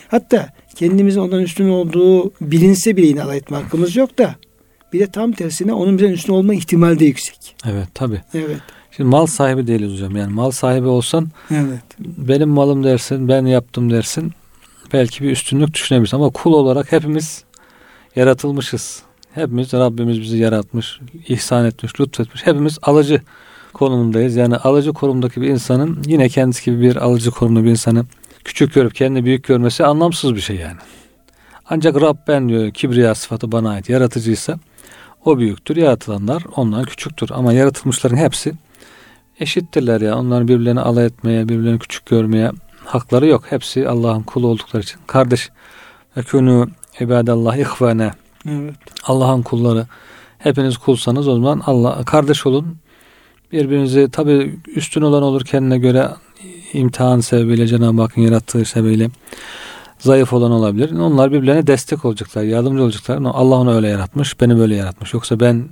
Hatta 0.09 0.49
kendimizin 0.75 1.21
ondan 1.21 1.43
üstün 1.43 1.69
olduğu 1.69 2.33
bilinse 2.41 2.97
bile 2.97 3.07
yine 3.07 3.23
alay 3.23 3.37
etme 3.37 3.57
hakkımız 3.57 3.97
yok 3.97 4.19
da 4.19 4.35
bir 4.93 5.01
de 5.01 5.07
tam 5.07 5.33
tersine 5.33 5.73
onun 5.73 5.99
bizden 5.99 6.13
üstün 6.13 6.33
olma 6.33 6.55
ihtimali 6.55 6.99
de 6.99 7.05
yüksek. 7.05 7.57
Evet 7.71 7.89
tabi. 7.95 8.21
Evet. 8.35 8.61
Şimdi 8.91 9.11
mal 9.11 9.27
sahibi 9.27 9.67
değiliz 9.67 9.93
hocam. 9.93 10.17
Yani 10.17 10.33
mal 10.33 10.51
sahibi 10.51 10.87
olsan 10.87 11.29
evet. 11.51 11.81
benim 11.99 12.49
malım 12.49 12.85
dersin, 12.85 13.29
ben 13.29 13.47
yaptım 13.47 13.91
dersin. 13.91 14.33
Belki 14.93 15.25
bir 15.25 15.31
üstünlük 15.31 15.75
düşünebilirsin 15.75 16.17
ama 16.17 16.31
kul 16.31 16.53
olarak 16.53 16.93
hepimiz 16.93 17.45
yaratılmışız. 18.17 19.03
Hepimiz 19.35 19.73
Rabbimiz 19.73 20.21
bizi 20.21 20.39
yaratmış, 20.39 21.01
ihsan 21.29 21.67
etmiş, 21.67 22.01
lütfetmiş. 22.01 22.47
Hepimiz 22.47 22.79
alıcı 22.83 23.21
konumundayız. 23.73 24.37
Yani 24.37 24.57
alıcı 24.57 24.93
konumdaki 24.93 25.41
bir 25.41 25.49
insanın 25.49 26.03
yine 26.07 26.29
kendisi 26.29 26.65
gibi 26.65 26.81
bir 26.81 26.97
alıcı 26.97 27.31
konumda 27.31 27.65
bir 27.65 27.71
insanı 27.71 28.05
küçük 28.45 28.75
görüp 28.75 28.95
kendini 28.95 29.25
büyük 29.25 29.45
görmesi 29.45 29.85
anlamsız 29.85 30.35
bir 30.35 30.41
şey 30.41 30.57
yani. 30.57 30.79
Ancak 31.71 32.01
Rab 32.01 32.17
ben 32.29 32.49
diyor 32.49 32.71
kibriya 32.71 33.15
sıfatı 33.15 33.53
bana 33.53 33.71
ait 33.71 33.89
yaratıcıysa 33.89 34.59
o 35.25 35.39
büyüktür. 35.39 35.77
Yaratılanlar 35.77 36.45
ondan 36.57 36.85
küçüktür. 36.85 37.31
Ama 37.33 37.53
yaratılmışların 37.53 38.17
hepsi 38.17 38.53
eşittirler 39.41 40.01
ya. 40.01 40.19
Onların 40.19 40.49
birbirlerini 40.49 40.81
alay 40.81 41.07
etmeye, 41.07 41.49
birbirlerini 41.49 41.79
küçük 41.79 42.07
görmeye 42.07 42.51
hakları 42.85 43.27
yok. 43.27 43.45
Hepsi 43.51 43.89
Allah'ın 43.89 44.23
kulu 44.23 44.47
oldukları 44.47 44.83
için. 44.83 45.01
Kardeş 45.07 45.51
ve 46.17 46.23
künü 46.23 46.67
ibadallah 47.01 47.57
ihvane. 47.57 48.11
Evet. 48.49 48.77
Allah'ın 49.05 49.43
kulları. 49.43 49.87
Hepiniz 50.39 50.79
kulsanız 50.79 51.29
o 51.29 51.35
zaman 51.35 51.63
Allah 51.67 52.05
kardeş 52.05 52.47
olun. 52.47 52.77
Birbirinizi 53.53 54.09
tabi 54.13 54.57
üstün 54.77 55.03
olan 55.03 55.23
olur 55.23 55.45
kendine 55.45 55.79
göre 55.79 56.09
imtihan 56.73 57.21
sebebiyle 57.21 57.67
Cenab-ı 57.67 58.03
Hakk'ın 58.03 58.23
yarattığı 58.23 58.65
sebebiyle 58.65 59.11
zayıf 59.99 60.33
olan 60.33 60.51
olabilir. 60.51 60.93
Onlar 60.93 61.33
birbirlerine 61.33 61.67
destek 61.67 62.05
olacaklar, 62.05 62.43
yardımcı 62.43 62.83
olacaklar. 62.83 63.17
Allah 63.25 63.55
onu 63.55 63.77
öyle 63.77 63.89
yaratmış, 63.89 64.41
beni 64.41 64.59
böyle 64.59 64.75
yaratmış. 64.75 65.15
Yoksa 65.15 65.41
ben 65.41 65.65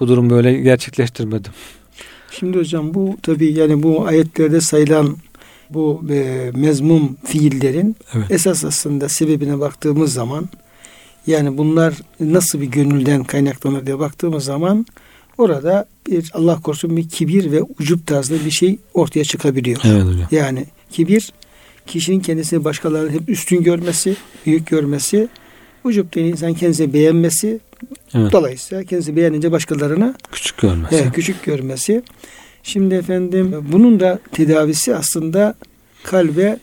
bu 0.00 0.08
durum 0.08 0.30
böyle 0.30 0.54
gerçekleştirmedim. 0.54 1.52
Şimdi 2.30 2.58
hocam 2.58 2.94
bu 2.94 3.16
tabi 3.22 3.52
yani 3.52 3.82
bu 3.82 4.06
ayetlerde 4.06 4.60
sayılan 4.60 5.16
bu 5.70 6.02
e, 6.10 6.50
mezmum 6.54 7.16
fiillerin 7.24 7.96
evet. 8.14 8.30
esas 8.30 8.64
aslında 8.64 9.08
sebebine 9.08 9.60
baktığımız 9.60 10.12
zaman 10.12 10.48
yani 11.26 11.58
bunlar 11.58 11.94
nasıl 12.20 12.60
bir 12.60 12.66
gönülden 12.66 13.24
kaynaklanır 13.24 13.86
diye 13.86 13.98
baktığımız 13.98 14.44
zaman 14.44 14.86
orada 15.38 15.86
bir 16.10 16.30
Allah 16.34 16.60
korusun 16.60 16.96
bir 16.96 17.08
kibir 17.08 17.52
ve 17.52 17.62
ucup 17.62 18.06
tarzında 18.06 18.44
bir 18.44 18.50
şey 18.50 18.78
ortaya 18.94 19.24
çıkabiliyor. 19.24 19.80
Evet 19.84 20.02
hocam. 20.02 20.28
Yani 20.30 20.66
kibir 20.90 21.32
kişinin 21.86 22.20
kendisini 22.20 22.64
başkalarının 22.64 23.10
hep 23.10 23.28
üstün 23.28 23.62
görmesi, 23.62 24.16
büyük 24.46 24.66
görmesi, 24.66 25.28
ucup 25.84 26.14
değil 26.14 26.26
insan 26.26 26.54
kendisini 26.54 26.92
beğenmesi, 26.92 27.60
evet. 28.14 28.32
dolayısıyla 28.32 28.84
kendisi 28.84 29.16
beğenince 29.16 29.52
başkalarına 29.52 30.14
küçük 30.32 30.58
görmesi. 30.58 31.04
He, 31.04 31.10
küçük 31.10 31.44
görmesi. 31.44 32.02
Şimdi 32.62 32.94
efendim 32.94 33.64
bunun 33.72 34.00
da 34.00 34.18
tedavisi 34.32 34.94
aslında 34.94 35.54
kalbe 36.04 36.58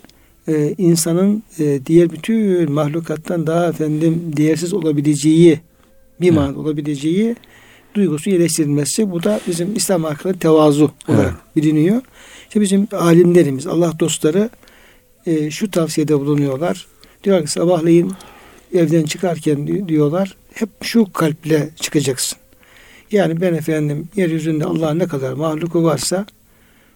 e, 0.48 0.76
insanın 0.78 1.44
e, 1.60 1.80
diğer 1.86 2.12
bütün 2.12 2.72
mahlukattan 2.72 3.48
daha 3.48 3.68
efendim 3.68 4.34
değersiz 4.38 4.74
olabileceği 4.74 5.60
bir 6.22 6.38
evet. 6.38 6.58
olabileceği 6.58 7.36
duygusu 7.94 8.30
iyileştirilmesi. 8.30 9.12
Bu 9.12 9.24
da 9.24 9.40
bizim 9.48 9.76
İslam 9.76 10.04
hakkında 10.04 10.40
tevazu 10.40 10.92
olarak 11.08 11.26
evet. 11.26 11.34
biliniyor. 11.56 12.02
İşte 12.48 12.62
bizim 12.62 12.88
alimlerimiz, 12.92 13.68
Allah 13.68 14.00
dostları 14.00 14.50
e, 15.26 15.52
şu 15.52 15.72
tavsiyede 15.72 16.20
bulunuyorlar. 16.20 16.88
Diyor 17.24 17.46
ki 17.46 17.52
sabahleyin 17.52 18.14
evden 18.74 19.04
çıkarken 19.04 19.88
diyorlar 19.88 20.36
hep 20.54 20.70
şu 20.82 21.12
kalple 21.12 21.70
çıkacaksın. 21.76 22.38
Yani 23.12 23.42
ben 23.42 23.54
efendim 23.54 24.10
yeryüzünde 24.16 24.66
Allah 24.66 24.94
ne 24.94 25.08
kadar 25.08 25.34
mahluku 25.34 25.84
varsa 25.84 26.26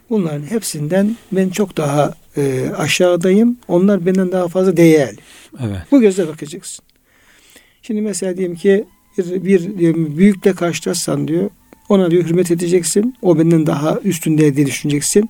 bunların 0.09 0.43
hepsinden 0.43 1.17
ben 1.31 1.49
çok 1.49 1.77
daha 1.77 2.13
e, 2.37 2.69
aşağıdayım. 2.77 3.57
Onlar 3.67 4.05
benden 4.05 4.31
daha 4.31 4.47
fazla 4.47 4.77
değerli. 4.77 5.17
Evet. 5.59 5.77
Bu 5.91 6.01
gözle 6.01 6.27
bakacaksın. 6.27 6.85
Şimdi 7.81 8.01
mesela 8.01 8.37
diyelim 8.37 8.55
ki 8.55 8.85
bir, 9.17 9.45
bir 9.45 9.77
diyelim, 9.77 10.17
büyükle 10.17 10.53
karşılaşsan 10.53 11.27
diyor. 11.27 11.50
Ona 11.89 12.12
diyor 12.12 12.24
hürmet 12.24 12.51
edeceksin. 12.51 13.15
O 13.21 13.39
benden 13.39 13.65
daha 13.65 14.00
üstünde 14.03 14.55
diye 14.55 14.67
düşüneceksin. 14.67 15.29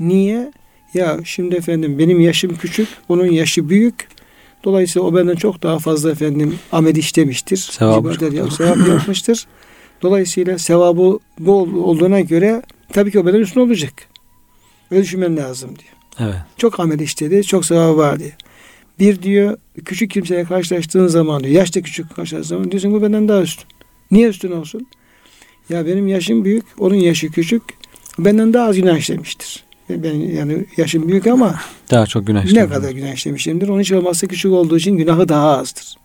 Niye? 0.00 0.52
Ya 0.94 1.18
şimdi 1.24 1.54
efendim 1.54 1.98
benim 1.98 2.20
yaşım 2.20 2.56
küçük, 2.56 2.88
onun 3.08 3.26
yaşı 3.26 3.68
büyük. 3.68 4.08
Dolayısıyla 4.64 5.08
o 5.08 5.14
benden 5.14 5.34
çok 5.34 5.62
daha 5.62 5.78
fazla 5.78 6.10
efendim 6.10 6.58
amel 6.72 6.96
işlemiştir. 6.96 7.56
Sevap, 7.56 8.22
yap, 8.34 8.52
sevap 8.52 8.88
yapmıştır. 8.88 9.46
Dolayısıyla 10.02 10.58
sevabı 10.58 11.18
bol 11.38 11.74
olduğuna 11.74 12.20
göre 12.20 12.62
tabii 12.92 13.10
ki 13.10 13.20
o 13.20 13.26
benden 13.26 13.40
üstün 13.40 13.60
olacak. 13.60 13.92
Öyle 14.90 15.02
düşünmen 15.02 15.36
lazım 15.36 15.70
diyor. 15.78 16.28
Evet. 16.30 16.40
Çok 16.56 16.80
amel 16.80 17.00
işledi, 17.00 17.44
çok 17.44 17.66
sevabı 17.66 17.96
var 17.96 18.18
diyor. 18.18 18.32
Bir 19.00 19.22
diyor 19.22 19.56
küçük 19.84 20.10
kimseye 20.10 20.44
karşılaştığın 20.44 21.06
zaman 21.06 21.44
diyor, 21.44 21.54
yaşta 21.54 21.82
küçük 21.82 22.16
karşılaştığın 22.16 22.48
zaman 22.48 22.70
diyorsun 22.70 22.92
bu 22.92 23.02
benden 23.02 23.28
daha 23.28 23.42
üstün. 23.42 23.66
Niye 24.10 24.28
üstün 24.28 24.52
olsun? 24.52 24.86
Ya 25.68 25.86
benim 25.86 26.08
yaşım 26.08 26.44
büyük, 26.44 26.64
onun 26.78 26.94
yaşı 26.94 27.30
küçük. 27.30 27.62
Benden 28.18 28.54
daha 28.54 28.68
az 28.68 28.76
günah 28.76 28.98
işlemiştir. 28.98 29.64
Ben 29.90 30.14
yani 30.14 30.66
yaşım 30.76 31.08
büyük 31.08 31.26
ama 31.26 31.54
daha 31.90 32.06
çok 32.06 32.26
günah 32.26 32.44
işlemişim. 32.44 32.70
Ne 32.70 32.74
kadar 32.74 32.90
günah 32.90 33.14
işlemişimdir. 33.14 33.68
Onun 33.68 33.80
için 33.80 33.96
olmazsa 33.96 34.26
küçük 34.26 34.52
olduğu 34.52 34.76
için 34.76 34.96
günahı 34.96 35.28
daha 35.28 35.58
azdır. 35.58 35.96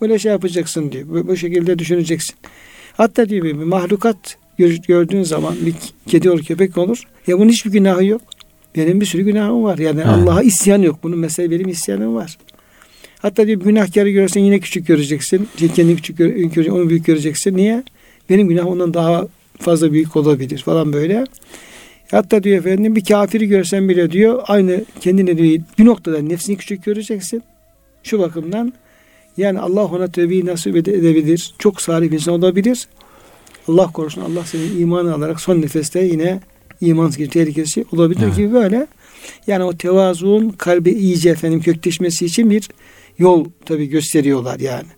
Böyle 0.00 0.18
şey 0.18 0.32
yapacaksın 0.32 0.92
diyor. 0.92 1.08
Bu, 1.08 1.28
bu 1.28 1.36
şekilde 1.36 1.78
düşüneceksin. 1.78 2.34
Hatta 2.96 3.28
diyor 3.28 3.44
bir 3.44 3.52
mahlukat 3.52 4.38
gördüğün 4.88 5.22
zaman 5.22 5.54
bir 5.66 5.74
kedi 6.06 6.30
olur 6.30 6.44
köpek 6.44 6.78
olur. 6.78 7.02
Ya 7.26 7.38
bunun 7.38 7.50
hiçbir 7.50 7.72
günahı 7.72 8.04
yok. 8.04 8.22
Benim 8.76 9.00
bir 9.00 9.06
sürü 9.06 9.22
günahım 9.22 9.64
var. 9.64 9.78
Yani. 9.78 10.04
Allah'a 10.04 10.42
isyan 10.42 10.82
yok. 10.82 10.98
Bunun 11.02 11.18
mesela 11.18 11.50
benim 11.50 11.68
isyanım 11.68 12.14
var. 12.14 12.38
Hatta 13.18 13.46
diyor 13.46 13.60
günahkarı 13.60 14.10
görürsen 14.10 14.40
yine 14.40 14.60
küçük 14.60 14.86
göreceksin. 14.86 15.48
Kendini 15.74 15.96
küçük 15.96 16.18
göreceksin, 16.18 16.70
onu 16.70 16.88
büyük 16.88 17.06
göreceksin. 17.06 17.56
Niye? 17.56 17.82
Benim 18.30 18.48
günah 18.48 18.66
ondan 18.66 18.94
daha 18.94 19.26
fazla 19.58 19.92
büyük 19.92 20.16
olabilir 20.16 20.58
falan 20.58 20.92
böyle. 20.92 21.24
Hatta 22.10 22.42
diyor 22.42 22.58
efendim 22.58 22.96
bir 22.96 23.04
kafiri 23.04 23.48
görsen 23.48 23.88
bile 23.88 24.10
diyor 24.10 24.42
aynı 24.46 24.84
kendine 25.00 25.38
diyor 25.38 25.62
bir 25.78 25.84
noktada 25.84 26.18
nefsini 26.18 26.56
küçük 26.56 26.84
göreceksin. 26.84 27.42
Şu 28.02 28.18
bakımdan 28.18 28.72
yani 29.36 29.58
Allah 29.60 29.84
ona 29.84 30.08
tövbeyi 30.08 30.46
nasip 30.46 30.76
edebilir. 30.76 31.54
Çok 31.58 31.80
salih 31.80 32.12
insan 32.12 32.34
olabilir. 32.34 32.88
Allah 33.68 33.92
korusun 33.92 34.20
Allah 34.20 34.44
senin 34.44 34.80
imanı 34.80 35.14
alarak 35.14 35.40
son 35.40 35.62
nefeste 35.62 36.04
yine 36.04 36.40
gibi 37.16 37.28
tehlikesi 37.28 37.84
olabilir 37.92 38.22
evet. 38.24 38.36
gibi 38.36 38.52
böyle. 38.52 38.86
Yani 39.46 39.64
o 39.64 39.76
tevazuun 39.76 40.48
kalbe 40.48 40.90
iyice 40.90 41.30
efendim 41.30 41.60
kökleşmesi 41.60 42.26
için 42.26 42.50
bir 42.50 42.68
yol 43.18 43.44
tabi 43.64 43.86
gösteriyorlar 43.86 44.60
yani. 44.60 44.88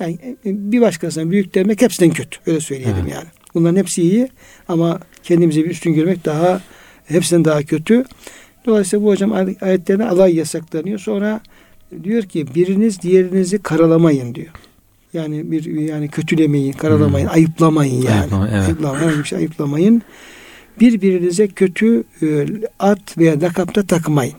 Yani 0.00 0.18
e, 0.24 0.72
bir 0.72 0.80
başkasına 0.80 1.30
büyük 1.30 1.54
demek 1.54 1.82
hepsinden 1.82 2.14
kötü. 2.14 2.38
Öyle 2.46 2.60
söyleyelim 2.60 2.96
evet. 3.02 3.12
yani. 3.12 3.26
Bunların 3.54 3.76
hepsi 3.76 4.02
iyi 4.02 4.28
ama 4.68 5.00
kendimizi 5.22 5.64
bir 5.64 5.70
üstün 5.70 5.94
görmek 5.94 6.24
daha 6.24 6.60
hepsinden 7.04 7.44
daha 7.44 7.62
kötü. 7.62 8.04
Dolayısıyla 8.66 9.04
bu 9.04 9.10
hocam 9.10 9.32
ayetlerine 9.60 10.04
alay 10.04 10.36
yasaklanıyor. 10.36 10.98
Sonra 10.98 11.40
diyor 12.04 12.22
ki 12.22 12.46
biriniz 12.54 13.02
diğerinizi 13.02 13.58
karalamayın 13.58 14.34
diyor. 14.34 14.52
Yani 15.12 15.50
bir 15.50 15.64
yani 15.64 16.08
kötülemeyin, 16.08 16.72
karalamayın, 16.72 17.26
hmm. 17.26 17.34
ayıplamayın 17.34 18.02
yani. 18.02 18.20
Ayıplama, 18.20 18.48
evet. 18.48 18.64
Ayıplamayın, 18.64 19.18
bir 19.18 19.24
şey 19.24 19.38
ayıplamayın. 19.38 20.02
Birbirinize 20.80 21.48
kötü 21.48 22.04
e, 22.22 22.46
at 22.78 23.18
veya 23.18 23.40
lakapta 23.40 23.82
takmayın. 23.82 24.34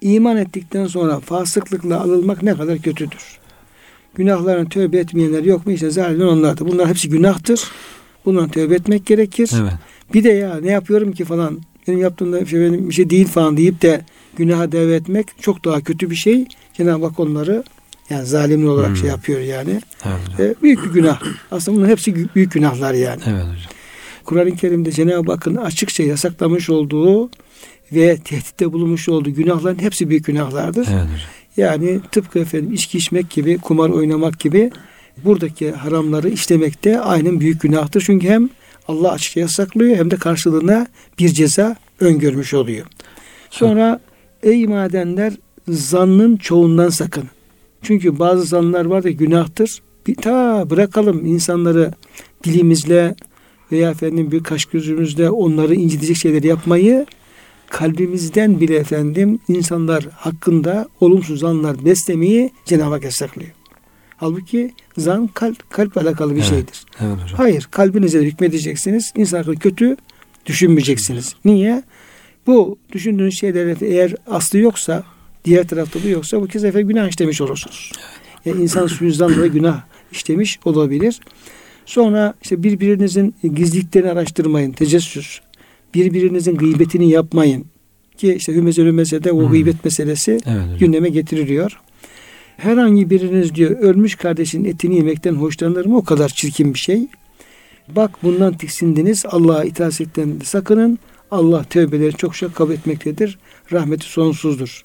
İman 0.00 0.36
ettikten 0.36 0.86
sonra 0.86 1.20
fasıklıkla 1.20 2.00
alınmak 2.00 2.42
ne 2.42 2.54
kadar 2.54 2.78
kötüdür. 2.78 3.38
Günahlarına 4.14 4.68
tövbe 4.68 4.98
etmeyenler 4.98 5.44
yok 5.44 5.66
mu? 5.66 5.72
İşte 5.72 5.90
zalimler 5.90 6.24
onlardır. 6.24 6.66
Bunlar 6.66 6.88
hepsi 6.88 7.08
günahtır. 7.08 7.64
Bundan 8.24 8.48
tövbe 8.48 8.74
etmek 8.74 9.06
gerekir. 9.06 9.50
Evet. 9.60 9.72
Bir 10.14 10.24
de 10.24 10.28
ya 10.28 10.60
ne 10.60 10.70
yapıyorum 10.70 11.12
ki 11.12 11.24
falan 11.24 11.60
benim 11.88 11.98
yaptığım 11.98 12.32
da 12.32 12.46
şey 12.46 12.60
benim 12.60 12.88
bir 12.88 12.94
şey 12.94 13.10
değil 13.10 13.26
falan 13.26 13.56
deyip 13.56 13.82
de 13.82 14.04
günaha 14.36 14.72
dev 14.72 14.88
etmek 14.88 15.26
çok 15.40 15.64
daha 15.64 15.80
kötü 15.80 16.10
bir 16.10 16.16
şey. 16.16 16.44
Cenab-ı 16.74 17.06
Hak 17.06 17.20
onları 17.20 17.64
yani 18.10 18.26
zalimli 18.26 18.68
olarak 18.68 18.88
hmm. 18.88 18.96
şey 18.96 19.08
yapıyor 19.08 19.40
yani. 19.40 19.80
Evet 20.38 20.40
ee, 20.40 20.62
büyük 20.62 20.84
bir 20.84 20.90
günah. 20.90 21.22
Aslında 21.50 21.76
bunların 21.76 21.90
hepsi 21.90 22.34
büyük 22.34 22.52
günahlar 22.52 22.94
yani. 22.94 23.20
Evet 23.26 23.42
hocam. 23.42 23.75
Kur'an-ı 24.26 24.56
Kerim'de 24.56 24.92
Cenab-ı 24.92 25.32
Hakk'ın 25.32 25.56
açıkça 25.56 26.02
yasaklamış 26.02 26.70
olduğu 26.70 27.30
ve 27.92 28.16
tehditte 28.16 28.72
bulunmuş 28.72 29.08
olduğu 29.08 29.34
günahların 29.34 29.82
hepsi 29.82 30.10
büyük 30.10 30.24
günahlardır. 30.24 30.88
Evet 30.92 31.06
Yani 31.56 32.00
tıpkı 32.12 32.38
efendim 32.38 32.72
içki 32.72 32.98
içmek 32.98 33.30
gibi, 33.30 33.58
kumar 33.58 33.90
oynamak 33.90 34.40
gibi 34.40 34.70
buradaki 35.24 35.72
haramları 35.72 36.28
işlemek 36.28 36.84
de 36.84 37.00
aynen 37.00 37.40
büyük 37.40 37.60
günahtır. 37.60 38.02
Çünkü 38.06 38.28
hem 38.28 38.48
Allah 38.88 39.12
açıkça 39.12 39.40
yasaklıyor 39.40 39.96
hem 39.96 40.10
de 40.10 40.16
karşılığına 40.16 40.86
bir 41.18 41.28
ceza 41.28 41.76
öngörmüş 42.00 42.54
oluyor. 42.54 42.86
Sonra 43.50 44.00
ey 44.42 44.66
madenler 44.66 45.32
zannın 45.68 46.36
çoğundan 46.36 46.88
sakın. 46.88 47.24
Çünkü 47.82 48.18
bazı 48.18 48.42
zanlar 48.42 48.84
var 48.84 49.04
da 49.04 49.10
günahtır. 49.10 49.82
Bir 50.06 50.14
ta 50.14 50.70
bırakalım 50.70 51.26
insanları 51.26 51.92
dilimizle 52.44 53.14
veya 53.72 53.90
efendim 53.90 54.32
bir 54.32 54.42
kaş 54.42 54.64
gözümüzle 54.64 55.30
onları 55.30 55.74
incitecek 55.74 56.16
şeyleri 56.16 56.46
yapmayı 56.46 57.06
kalbimizden 57.70 58.60
bile 58.60 58.76
efendim 58.76 59.38
insanlar 59.48 60.04
hakkında 60.14 60.88
olumsuz 61.00 61.40
zanlar 61.40 61.84
beslemeyi 61.84 62.50
Cenab-ı 62.64 62.94
Hak 62.94 63.04
yasaklıyor. 63.04 63.50
Halbuki 64.16 64.74
zan 64.98 65.26
kalp, 65.26 65.70
kalple 65.70 66.00
alakalı 66.00 66.30
bir 66.30 66.40
Evet, 66.40 66.48
şeydir. 66.48 66.84
Evet 67.00 67.14
hocam. 67.22 67.36
Hayır, 67.36 67.68
kalbinize 67.70 68.20
de 68.20 68.24
hükmedeceksiniz. 68.24 69.12
İnsan 69.16 69.38
hakkında 69.38 69.56
kötü 69.56 69.96
düşünmeyeceksiniz. 70.46 71.34
Niye? 71.44 71.82
Bu 72.46 72.78
düşündüğünüz 72.92 73.38
şeyler 73.40 73.76
eğer 73.80 74.14
aslı 74.26 74.58
yoksa, 74.58 75.04
diğer 75.44 75.68
tarafta 75.68 75.98
bu 76.04 76.08
yoksa 76.08 76.42
bu 76.42 76.46
kez 76.46 76.64
efendim 76.64 76.88
günah 76.88 77.08
işlemiş 77.08 77.40
olursunuz. 77.40 77.92
Yani 78.44 78.62
insan 78.62 78.86
suyunuzdan 78.86 79.36
dolayı 79.36 79.52
günah 79.52 79.82
işlemiş 80.12 80.58
olabilir. 80.64 81.20
Sonra 81.86 82.34
işte 82.42 82.62
birbirinizin 82.62 83.34
gizliliklerini 83.54 84.10
araştırmayın, 84.10 84.72
tecessüs. 84.72 85.40
Birbirinizin 85.94 86.56
gıybetini 86.56 87.10
yapmayın. 87.10 87.64
Ki 88.16 88.34
işte 88.34 88.54
hümeze 88.54 88.84
hümeze 88.84 89.24
de 89.24 89.32
o 89.32 89.42
Hmm. 89.42 89.50
gıybet 89.50 89.84
meselesi 89.84 90.38
Evet 90.46 90.80
gündeme 90.80 91.08
getiriliyor. 91.08 91.80
Herhangi 92.56 93.10
biriniz 93.10 93.54
diyor 93.54 93.70
ölmüş 93.70 94.14
kardeşin 94.14 94.64
etini 94.64 94.96
yemekten 94.96 95.34
hoşlanır 95.34 95.86
mı? 95.86 95.96
O 95.96 96.04
kadar 96.04 96.28
çirkin 96.28 96.74
bir 96.74 96.78
şey. 96.78 97.06
Bak 97.88 98.10
bundan 98.22 98.56
tiksindiniz. 98.56 99.24
Allah'a 99.26 99.64
itaat 99.64 100.00
etmekten 100.00 100.40
de 100.40 100.44
sakının. 100.44 100.98
Allah 101.30 101.64
tövbeleri 101.64 102.12
çok 102.12 102.34
çok 102.34 102.54
kabul 102.54 102.72
etmektedir. 102.72 103.38
Rahmeti 103.72 104.06
sonsuzdur. 104.06 104.84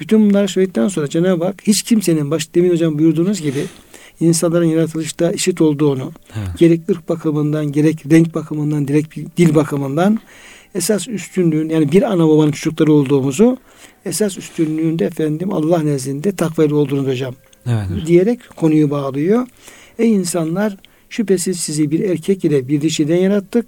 Bütün 0.00 0.30
bunları 0.30 0.48
söyledikten 0.48 0.88
sonra 0.88 1.08
Cenab-ı 1.08 1.44
Hak 1.44 1.62
hiç 1.66 1.82
kimsenin 1.82 2.30
baş 2.30 2.54
demin 2.54 2.70
hocam 2.70 2.98
buyurduğunuz 2.98 3.40
gibi 3.40 3.64
insanların 4.20 4.64
yaratılışta 4.64 5.32
eşit 5.32 5.60
olduğunu 5.60 6.12
Evet. 6.38 6.58
gerek 6.58 6.80
ırk 6.90 7.08
bakımından 7.08 7.72
gerek 7.72 8.04
renk 8.10 8.34
bakımından 8.34 8.86
gerek 8.86 9.06
dil 9.36 9.54
bakımından 9.54 10.18
esas 10.74 11.08
üstünlüğün 11.08 11.68
yani 11.68 11.92
bir 11.92 12.02
ana 12.02 12.28
babanın 12.28 12.50
çocukları 12.52 12.92
olduğumuzu 12.92 13.58
esas 14.04 14.38
üstünlüğünde 14.38 15.04
efendim 15.04 15.52
Allah 15.52 15.78
nezdinde 15.82 16.32
takvalı 16.32 16.76
olduğunu 16.76 17.08
hocam 17.08 17.34
Evet 17.66 17.90
hocam. 17.90 18.06
diyerek 18.06 18.40
konuyu 18.56 18.90
bağlıyor. 18.90 19.46
Ey 19.98 20.12
insanlar 20.12 20.76
şüphesiz 21.10 21.60
sizi 21.60 21.90
bir 21.90 22.00
erkek 22.00 22.44
ile 22.44 22.68
bir 22.68 22.80
dişiden 22.80 23.16
yarattık. 23.16 23.66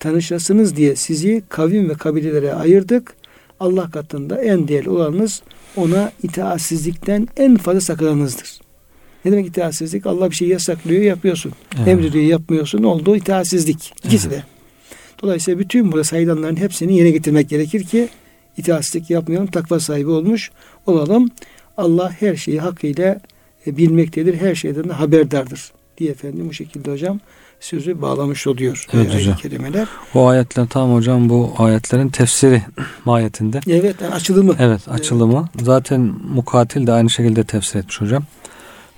Tanışasınız 0.00 0.76
diye 0.76 0.96
sizi 0.96 1.42
kavim 1.48 1.88
ve 1.88 1.94
kabilelere 1.94 2.54
ayırdık. 2.54 3.14
Allah 3.60 3.90
katında 3.90 4.42
en 4.42 4.68
değerli 4.68 4.90
olanınız 4.90 5.42
ona 5.76 6.12
itaatsizlikten 6.22 7.28
en 7.36 7.56
fazla 7.56 7.80
sakınanızdır. 7.80 8.61
Ne 9.24 9.32
demek 9.32 9.46
itaatsizlik? 9.46 10.06
Allah 10.06 10.30
bir 10.30 10.36
şey 10.36 10.48
yasaklıyor, 10.48 11.02
yapıyorsun. 11.02 11.52
Evet. 11.76 11.88
Emrediyor, 11.88 12.24
yapmıyorsun. 12.24 12.82
Olduğu 12.82 13.16
itaatsizlik. 13.16 13.94
İkisi 14.04 14.30
de. 14.30 14.42
Dolayısıyla 15.22 15.58
bütün 15.58 15.92
burada 15.92 16.04
sayılanların 16.04 16.56
hepsini 16.56 16.96
yerine 16.96 17.10
getirmek 17.10 17.48
gerekir 17.48 17.84
ki 17.84 18.08
itaatsizlik 18.56 19.10
yapmayalım, 19.10 19.46
takva 19.46 19.80
sahibi 19.80 20.10
olmuş 20.10 20.50
olalım. 20.86 21.30
Allah 21.76 22.12
her 22.20 22.36
şeyi 22.36 22.60
hakkıyla 22.60 23.20
e, 23.66 23.76
bilmektedir, 23.76 24.40
her 24.40 24.54
şeyden 24.54 24.88
de 24.88 24.92
haberdardır 24.92 25.72
diye 25.98 26.10
efendim 26.10 26.48
bu 26.48 26.52
şekilde 26.52 26.90
hocam 26.90 27.20
sözü 27.60 28.02
bağlamış 28.02 28.46
oluyor. 28.46 28.86
Evet 28.94 29.14
hocam. 29.14 29.36
kerimeler. 29.36 29.88
O 30.14 30.26
ayetler 30.26 30.66
tam 30.68 30.94
hocam 30.94 31.28
bu 31.28 31.54
ayetlerin 31.58 32.08
tefsiri 32.08 32.62
mahiyetinde. 33.04 33.60
Evet, 33.68 33.96
yani 34.02 34.14
açılımı. 34.14 34.56
Evet 34.58 34.88
açılımı. 34.88 35.48
Zaten 35.62 36.00
mukatil 36.34 36.86
de 36.86 36.92
aynı 36.92 37.10
şekilde 37.10 37.44
tefsir 37.44 37.78
etmiş 37.78 38.00
hocam. 38.00 38.24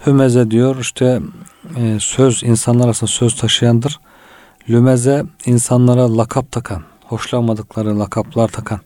Hümeze 0.06 0.50
diyor 0.50 0.76
işte 0.80 1.20
e, 1.76 1.96
söz 2.00 2.42
insanlar 2.42 2.84
arasında 2.84 3.10
söz 3.10 3.36
taşıyandır. 3.36 4.00
Lümeze 4.68 5.24
insanlara 5.46 6.16
lakap 6.18 6.52
takan, 6.52 6.82
hoşlanmadıkları 7.04 7.98
lakaplar 7.98 8.48
takan. 8.48 8.80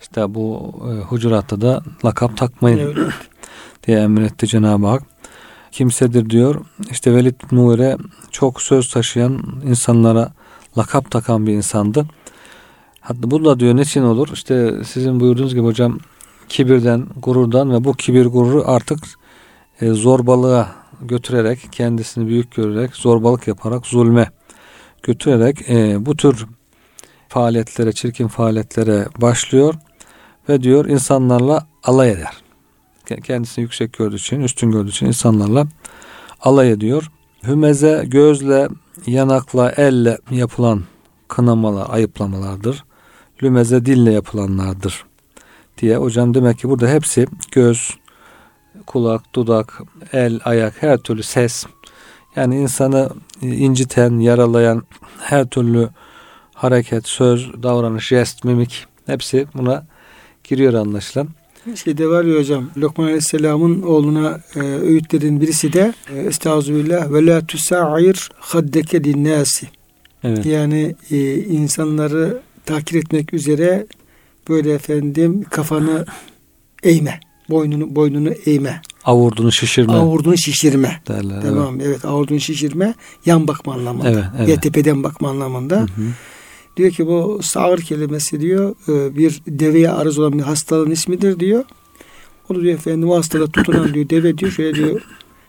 İşte 0.00 0.34
bu 0.34 0.74
e, 0.90 1.04
hucuratta 1.04 1.60
da 1.60 1.82
lakap 2.04 2.36
takmayın 2.36 2.78
Evet. 2.78 2.96
diye 3.86 3.98
emretti 3.98 4.46
Cenab-ı 4.46 4.86
Hak. 4.86 5.02
Kimsedir 5.72 6.30
diyor 6.30 6.64
işte 6.90 7.14
Velid 7.14 7.40
Muire 7.50 7.96
çok 8.30 8.62
söz 8.62 8.90
taşıyan 8.90 9.42
insanlara 9.64 10.32
lakap 10.78 11.10
takan 11.10 11.46
bir 11.46 11.52
insandı. 11.52 12.06
Hatta 13.00 13.30
bu 13.30 13.44
da 13.44 13.60
diyor 13.60 13.76
niçin 13.76 14.02
olur? 14.02 14.28
İşte 14.32 14.84
sizin 14.84 15.20
buyurduğunuz 15.20 15.54
gibi 15.54 15.64
hocam 15.64 15.98
kibirden, 16.48 17.06
gururdan 17.22 17.72
ve 17.72 17.84
bu 17.84 17.92
kibir 17.92 18.26
gururu 18.26 18.64
artık 18.66 18.98
e, 19.80 19.90
zorbalığa 19.90 20.68
götürerek, 21.00 21.68
kendisini 21.72 22.28
büyük 22.28 22.54
görerek, 22.54 22.96
zorbalık 22.96 23.48
yaparak, 23.48 23.86
zulme 23.86 24.30
götürerek 25.02 25.70
e, 25.70 26.06
bu 26.06 26.16
tür 26.16 26.46
faaliyetlere, 27.28 27.92
çirkin 27.92 28.28
faaliyetlere 28.28 29.06
başlıyor 29.18 29.74
ve 30.48 30.62
diyor 30.62 30.86
insanlarla 30.86 31.66
alay 31.84 32.10
eder. 32.10 32.32
Ke- 33.06 33.20
Kendisini 33.20 33.62
yüksek 33.62 33.92
gördüğü 33.92 34.16
için, 34.16 34.40
üstün 34.40 34.70
gördüğü 34.70 34.90
için 34.90 35.06
insanlarla 35.06 35.66
alay 36.40 36.72
ediyor. 36.72 37.10
Hümeze 37.46 38.04
gözle, 38.06 38.68
yanakla, 39.06 39.70
elle 39.70 40.18
yapılan 40.30 40.82
kınamalar, 41.28 41.86
ayıplamalardır. 41.90 42.84
Lümeze 43.42 43.86
dille 43.86 44.12
yapılanlardır 44.12 45.04
diye 45.78 45.96
hocam 45.96 46.34
demek 46.34 46.58
ki 46.58 46.68
burada 46.68 46.88
hepsi 46.88 47.26
göz, 47.52 47.90
kulak, 48.86 49.34
dudak, 49.34 49.82
el, 50.12 50.40
ayak, 50.44 50.82
her 50.82 50.98
türlü 50.98 51.22
ses. 51.22 51.66
Yani 52.36 52.56
insanı 52.56 53.10
inciten, 53.42 54.18
yaralayan 54.18 54.82
her 55.20 55.46
türlü 55.46 55.88
hareket, 56.54 57.08
söz, 57.08 57.62
davranış, 57.62 58.08
jest, 58.08 58.44
mimik 58.44 58.86
hepsi 59.06 59.46
buna 59.54 59.86
giriyor 60.44 60.74
anlaşılan. 60.74 61.28
Şeyde 61.74 62.08
var 62.08 62.24
ya 62.24 62.38
hocam 62.38 62.70
Lokman 62.76 63.04
Aleyhisselam'ın 63.04 63.82
oğluna 63.82 64.40
e, 64.56 64.60
öğütlerin 64.60 65.40
birisi 65.40 65.72
de 65.72 65.94
e, 66.14 66.18
Estağfirullah 66.18 67.12
ve 67.12 67.26
la 67.26 67.46
tusa'ir 67.46 68.30
haddeke 68.36 69.04
linnâsi. 69.04 69.68
Evet. 70.24 70.46
Yani 70.46 70.94
e, 71.10 71.34
insanları 71.34 72.40
takir 72.66 72.98
etmek 72.98 73.34
üzere 73.34 73.86
böyle 74.48 74.72
efendim 74.72 75.44
kafanı 75.50 76.06
eğme. 76.82 77.20
Boynunu 77.50 77.96
boynunu 77.96 78.28
eğme. 78.46 78.80
Avurdunu 79.04 79.52
şişirme 79.52 79.92
Avurdunu 79.92 80.38
şişirme. 80.38 81.00
derler. 81.08 81.42
Tamam 81.42 81.80
evet 81.80 82.04
avurdunu 82.04 82.40
şişirme 82.40 82.94
yan 83.26 83.48
bakma 83.48 83.72
anlamında. 83.74 84.10
Evet, 84.10 84.24
evet. 84.38 84.48
Ya 84.48 84.60
tepeden 84.60 85.02
bakma 85.02 85.30
anlamında. 85.30 85.78
Evet. 85.78 85.88
Hı 85.96 86.02
hı. 86.02 86.06
Diyor 86.76 86.90
ki 86.90 87.06
bu 87.06 87.40
sağır 87.42 87.78
kelimesi 87.78 88.40
diyor 88.40 88.74
e, 88.88 89.16
bir 89.16 89.42
deveye 89.48 89.90
arız 89.90 90.18
olan 90.18 90.32
bir 90.38 90.42
hastalığın 90.42 90.90
ismidir 90.90 91.40
diyor. 91.40 91.64
O 92.50 92.54
da 92.54 92.60
diyor 92.62 92.74
efendim 92.74 93.10
o 93.10 93.16
hastalığa 93.16 93.46
tutunan 93.46 93.94
diyor 93.94 94.10
deve 94.10 94.38
diyor 94.38 94.50
şöyle 94.52 94.74
diyor 94.74 95.00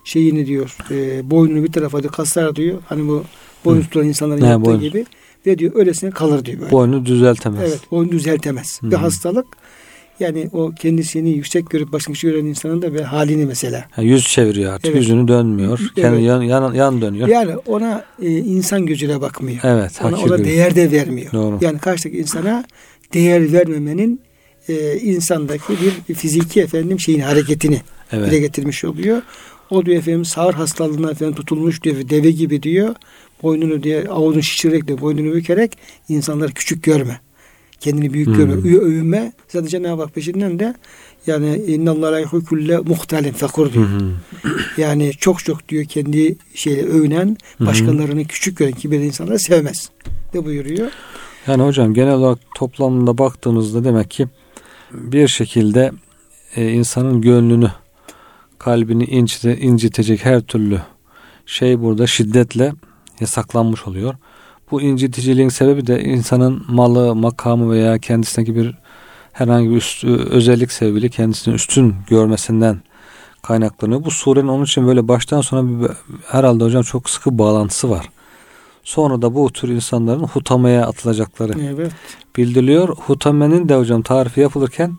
şeyini 0.04 0.46
diyor 0.46 0.76
e, 0.92 1.30
boynunu 1.32 1.64
bir 1.64 1.72
tarafa 1.72 2.02
diyor 2.04 2.14
kaslar 2.14 2.56
diyor. 2.56 2.78
Hani 2.86 3.08
bu 3.08 3.24
boyun 3.66 3.80
Hı. 3.80 3.84
tutulan 3.84 4.08
insanların 4.08 4.42
Ne, 4.42 4.48
yaptığı 4.48 4.66
boyun. 4.66 4.80
gibi 4.82 5.06
ve 5.46 5.60
diyor 5.60 5.72
öylesine 5.76 6.10
kalır 6.12 6.46
diyor 6.46 6.60
böyle. 6.60 6.72
Boynu 6.72 7.06
düzeltemez. 7.06 7.62
Evet 7.64 7.80
boyun 7.92 8.12
düzeltemez. 8.12 8.80
Hı. 8.82 8.92
Bir 8.92 8.96
hastalık 8.96 9.46
yani 10.20 10.50
o 10.54 10.72
kendisini 10.72 11.30
yüksek 11.30 11.70
görüp 11.70 11.92
başka 11.92 12.14
bir 12.14 12.18
şey 12.18 12.32
gören 12.32 12.46
insanın 12.46 12.82
da 12.82 12.94
ve 12.94 13.04
halini 13.04 13.46
mesela. 13.46 13.86
Ha, 13.92 14.02
yüz 14.02 14.28
çeviriyor 14.28 14.74
artık. 14.74 14.86
Evet. 14.86 15.02
Yüzünü 15.02 15.28
dönmüyor. 15.28 15.80
Kendi 15.96 16.16
Evet. 16.18 16.28
yan, 16.28 16.42
yan, 16.42 16.74
yan 16.74 17.02
dönüyor. 17.02 17.28
Yani 17.28 17.56
ona 17.58 18.06
e, 18.22 18.30
insan 18.30 18.86
gözüyle 18.86 19.22
bakmıyor. 19.22 19.60
Evet. 19.64 19.92
Ona, 20.04 20.18
ona 20.18 20.38
değer 20.38 20.76
de 20.76 20.92
vermiyor. 20.92 21.32
Doğru. 21.32 21.58
Yani 21.62 21.80
karşıdaki 21.80 22.18
insana 22.18 22.64
değer 23.14 23.54
vermemenin 23.54 24.22
e, 24.70 24.98
insandaki 24.98 25.74
bir 26.10 26.14
fiziki 26.14 26.62
efendim 26.62 27.00
şeyin 27.00 27.20
hareketini 27.20 27.82
Evet. 28.12 28.32
dile 28.32 28.40
getirmiş 28.40 28.86
oluyor. 28.86 29.22
O 29.70 29.86
diyor 29.86 29.98
efendim 29.98 30.26
sağır 30.26 30.54
hastalığına 30.54 31.12
efendim 31.12 31.36
tutulmuş 31.36 31.84
diyor 31.84 31.96
deve 32.10 32.32
gibi 32.32 32.64
diyor. 32.64 32.96
Boynunu 33.44 33.84
diye 33.84 34.08
avucunu 34.08 34.44
şişirerek 34.44 34.88
de 34.88 35.02
boynunu 35.02 35.34
bükerek 35.34 35.78
insanları 36.10 36.52
küçük 36.54 36.84
görme. 36.84 37.20
Kendini 37.80 38.14
büyük 38.14 38.28
Hmm. 38.28 38.36
görme. 38.38 38.54
Övü- 38.54 38.80
Övünme. 38.80 39.32
Zaten 39.48 39.68
Cenab-ı 39.68 40.02
Hak 40.02 40.14
peşinden 40.16 40.60
de 40.60 40.74
yani 41.28 41.48
la 42.02 42.20
yuhibbul 42.20 42.84
muhtalin 42.90 43.32
fekur 43.32 43.68
Hı 43.70 43.74
diyor. 43.74 43.86
hı. 43.86 44.12
Yani 44.78 45.12
çok 45.14 45.40
çok 45.46 45.70
diyor 45.70 45.86
kendi 45.86 46.36
şeyle 46.54 46.84
övünen 46.84 47.38
hı. 47.58 47.66
başkalarını 47.66 48.26
küçük 48.26 48.58
gören 48.58 48.72
kibirli 48.74 49.06
insanları 49.06 49.40
sevmez. 49.40 49.90
ne 50.34 50.46
buyuruyor? 50.46 50.92
Yani 51.48 51.64
hocam 51.64 51.94
genel 51.94 52.14
olarak 52.14 52.40
toplamında 52.56 53.18
baktığımızda 53.18 53.84
demek 53.84 54.12
ki 54.12 54.28
bir 54.92 55.28
şekilde 55.28 55.92
e, 56.56 56.72
insanın 56.72 57.22
gönlünü, 57.22 57.72
kalbini 58.60 59.04
incite, 59.04 59.58
incitecek 59.58 60.26
her 60.26 60.42
türlü 60.42 60.82
şey 61.46 61.80
burada 61.82 62.08
şiddetle 62.08 62.74
yasaklanmış 63.20 63.88
oluyor. 63.88 64.16
Bu 64.72 64.82
inciticiliğin 64.82 65.50
sebebi 65.50 65.88
de 65.88 66.04
insanın 66.04 66.66
malı, 66.68 67.16
makamı 67.16 67.72
veya 67.72 67.98
kendisindeki 67.98 68.56
bir 68.56 68.76
herhangi 69.34 69.70
bir 69.70 69.76
üstü, 69.76 70.08
özellik 70.08 70.72
sebebiyle 70.72 71.10
kendisini 71.10 71.54
üstün 71.56 71.96
görmesinden 72.10 72.82
kaynaklanıyor. 73.42 74.06
Bu 74.06 74.12
surenin 74.12 74.48
onun 74.48 74.64
için 74.64 74.88
böyle 74.88 75.08
baştan 75.08 75.42
sona 75.42 75.82
bir, 75.82 75.92
herhalde 76.26 76.64
hocam 76.64 76.82
çok 76.82 77.10
sıkı 77.10 77.38
bağlantısı 77.38 77.90
var. 77.90 78.10
Sonra 78.84 79.22
da 79.22 79.36
bu 79.36 79.52
tür 79.52 79.70
insanların 79.70 80.24
hutamaya 80.24 80.88
atılacakları 80.88 81.54
evet. 81.60 81.92
bildiriliyor. 82.38 82.90
Hutamenin 82.90 83.70
de 83.70 83.76
hocam 83.76 84.02
tarifi 84.02 84.42
yapılırken 84.42 84.98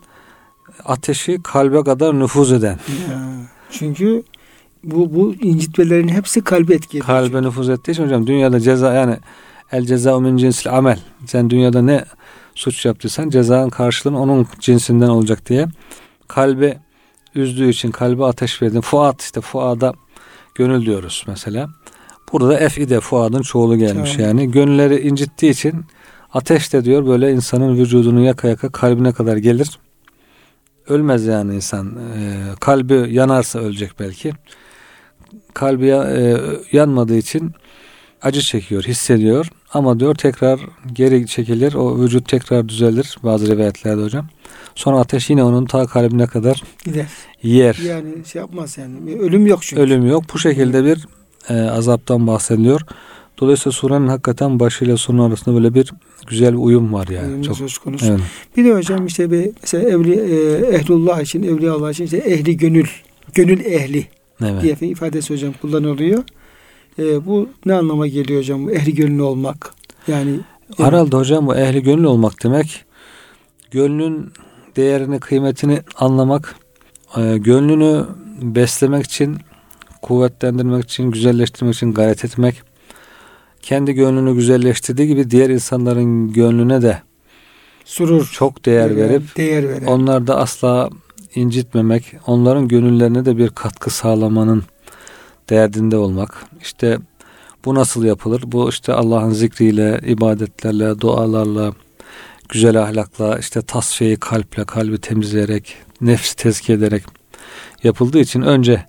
ateşi 0.85 1.43
kalbe 1.43 1.83
kadar 1.83 2.19
nüfuz 2.19 2.51
eden. 2.51 2.79
Ya, 3.11 3.21
çünkü 3.71 4.23
bu 4.83 5.15
bu 5.15 5.33
incitmelerin 5.33 6.07
hepsi 6.07 6.41
kalbe 6.41 6.73
etki 6.73 6.99
Kalbe 6.99 7.41
nüfuz 7.41 7.69
ettiği 7.69 7.91
için 7.91 8.05
hocam 8.05 8.27
dünyada 8.27 8.59
ceza 8.59 8.93
yani 8.93 9.17
el 9.71 9.85
ceza 9.85 10.19
min 10.19 10.37
cinsil 10.37 10.77
amel. 10.77 10.99
Sen 11.25 11.49
dünyada 11.49 11.81
ne 11.81 12.05
suç 12.55 12.85
yaptıysan 12.85 13.29
cezanın 13.29 13.69
karşılığın 13.69 14.13
onun 14.13 14.47
cinsinden 14.59 15.09
olacak 15.09 15.49
diye 15.49 15.67
kalbe 16.27 16.77
üzdüğü 17.35 17.69
için 17.69 17.91
kalbe 17.91 18.25
ateş 18.25 18.61
verdin. 18.61 18.81
Fuat 18.81 19.21
işte 19.21 19.41
fuada 19.41 19.93
gönül 20.55 20.85
diyoruz 20.85 21.23
mesela. 21.27 21.69
Burada 22.33 22.49
da 22.49 22.59
efide 22.59 22.99
fuadın 22.99 23.41
çoğulu 23.41 23.77
gelmiş 23.77 24.11
tamam. 24.11 24.27
yani. 24.27 24.51
Gönülleri 24.51 25.07
incittiği 25.07 25.49
için 25.49 25.85
ateş 26.33 26.73
de 26.73 26.85
diyor 26.85 27.07
böyle 27.07 27.31
insanın 27.31 27.77
vücudunu 27.77 28.21
yaka 28.21 28.47
yaka 28.47 28.71
kalbine 28.71 29.11
kadar 29.11 29.37
gelir. 29.37 29.79
Ölmez 30.87 31.25
yani 31.25 31.55
insan. 31.55 31.87
E, 31.87 32.43
kalbi 32.59 33.07
yanarsa 33.09 33.59
ölecek 33.59 33.91
belki. 33.99 34.33
Kalbi 35.53 35.87
e, 35.87 36.37
yanmadığı 36.71 37.17
için 37.17 37.51
acı 38.21 38.41
çekiyor, 38.41 38.83
hissediyor. 38.83 39.47
Ama 39.73 39.99
diyor 39.99 40.15
tekrar 40.15 40.59
geri 40.93 41.27
çekilir. 41.27 41.73
O 41.73 41.99
vücut 41.99 42.27
tekrar 42.27 42.69
düzelir 42.69 43.17
bazı 43.23 43.51
rivayetlerde 43.51 44.01
hocam. 44.01 44.27
Sonra 44.75 44.99
ateş 44.99 45.29
yine 45.29 45.43
onun 45.43 45.65
ta 45.65 45.85
kalbine 45.85 46.27
kadar 46.27 46.63
gider. 46.85 47.07
Yer. 47.43 47.75
Yani 47.75 48.25
şey 48.25 48.39
yapmaz 48.39 48.77
yani. 48.77 49.19
Ölüm 49.19 49.47
yok 49.47 49.59
çünkü. 49.61 49.81
Ölüm 49.81 50.07
yok. 50.07 50.23
Bu 50.33 50.39
şekilde 50.39 50.83
bir 50.85 51.07
e, 51.49 51.53
azaptan 51.53 52.27
bahsediliyor. 52.27 52.81
Dolayısıyla 53.39 53.71
surenin 53.71 54.07
hakikaten 54.07 54.59
başıyla 54.59 54.97
sonu 54.97 55.23
arasında 55.23 55.55
böyle 55.55 55.73
bir 55.73 55.93
güzel 56.27 56.53
bir 56.53 56.57
uyum 56.57 56.93
var 56.93 57.07
yani. 57.07 57.27
Uyum 57.27 57.41
Çok, 57.41 57.57
söz 57.57 57.77
konusu. 57.77 58.05
Evet. 58.05 58.19
Bir 58.57 58.65
de 58.65 58.73
hocam 58.73 59.05
işte 59.05 59.31
bir 59.31 59.51
mesela 59.61 59.89
evli 59.89 60.13
e, 60.13 60.75
ehlullah 60.75 61.21
için, 61.21 61.43
evliya 61.43 61.91
için 61.91 62.05
işte 62.05 62.17
ehli 62.17 62.57
gönül, 62.57 62.87
gönül 63.33 63.65
ehli 63.65 64.05
evet. 64.41 64.79
diye 64.79 64.91
ifadesi 64.91 65.33
hocam 65.33 65.53
kullanılıyor. 65.61 66.23
E, 66.99 67.25
bu 67.25 67.49
ne 67.65 67.73
anlama 67.73 68.07
geliyor 68.07 68.39
hocam? 68.39 68.69
Ehli 68.69 68.95
gönüllü 68.95 69.21
olmak. 69.21 69.73
Yani 70.07 70.39
Herhalde 70.77 71.17
hocam 71.17 71.47
bu 71.47 71.55
ehli 71.55 71.83
gönüllü 71.83 72.07
olmak 72.07 72.43
demek 72.43 72.85
gönlün 73.71 74.31
değerini, 74.75 75.19
kıymetini 75.19 75.81
anlamak, 75.95 76.55
e, 77.17 77.37
gönlünü 77.37 78.05
beslemek 78.41 79.05
için, 79.05 79.37
kuvvetlendirmek 80.01 80.83
için, 80.83 81.11
güzelleştirmek 81.11 81.75
için 81.75 81.93
gayret 81.93 82.25
etmek, 82.25 82.61
kendi 83.61 83.93
gönlünü 83.93 84.35
güzelleştirdiği 84.35 85.07
gibi 85.07 85.31
diğer 85.31 85.49
insanların 85.49 86.33
gönlüne 86.33 86.81
de 86.81 87.01
surur 87.85 88.29
çok 88.33 88.65
değer 88.65 88.95
verip 88.95 89.37
değer 89.37 89.69
veren. 89.69 89.85
onlar 89.85 90.27
da 90.27 90.37
asla 90.37 90.89
incitmemek, 91.35 92.13
onların 92.27 92.67
gönüllerine 92.67 93.25
de 93.25 93.37
bir 93.37 93.49
katkı 93.49 93.89
sağlamanın 93.89 94.63
derdinde 95.49 95.97
olmak. 95.97 96.45
İşte 96.61 96.97
bu 97.65 97.75
nasıl 97.75 98.03
yapılır? 98.03 98.43
Bu 98.45 98.69
işte 98.69 98.93
Allah'ın 98.93 99.29
zikriyle, 99.29 100.01
ibadetlerle, 100.05 101.01
dualarla, 101.01 101.73
güzel 102.49 102.81
ahlakla, 102.81 103.39
işte 103.39 103.61
tasfiyeyi 103.61 104.17
kalple, 104.17 104.63
kalbi 104.65 104.97
temizleyerek, 104.97 105.75
nefsi 106.01 106.35
tezkiye 106.35 106.77
ederek 106.77 107.03
yapıldığı 107.83 108.19
için 108.19 108.41
önce 108.41 108.85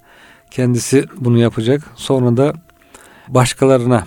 kendisi 0.51 1.05
bunu 1.17 1.39
yapacak. 1.39 1.83
Sonra 1.97 2.37
da 2.37 2.53
başkalarına 3.29 4.07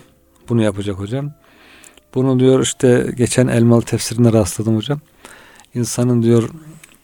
bunu 0.50 0.62
yapacak 0.62 1.00
hocam. 1.00 1.32
Bunu 2.16 2.40
diyor 2.40 2.60
işte 2.60 3.14
geçen 3.18 3.48
Elmalı 3.48 3.82
tefsirinde 3.82 4.34
rastladım 4.34 4.76
hocam. 4.76 5.00
İnsanın 5.76 6.24
diyor 6.24 6.50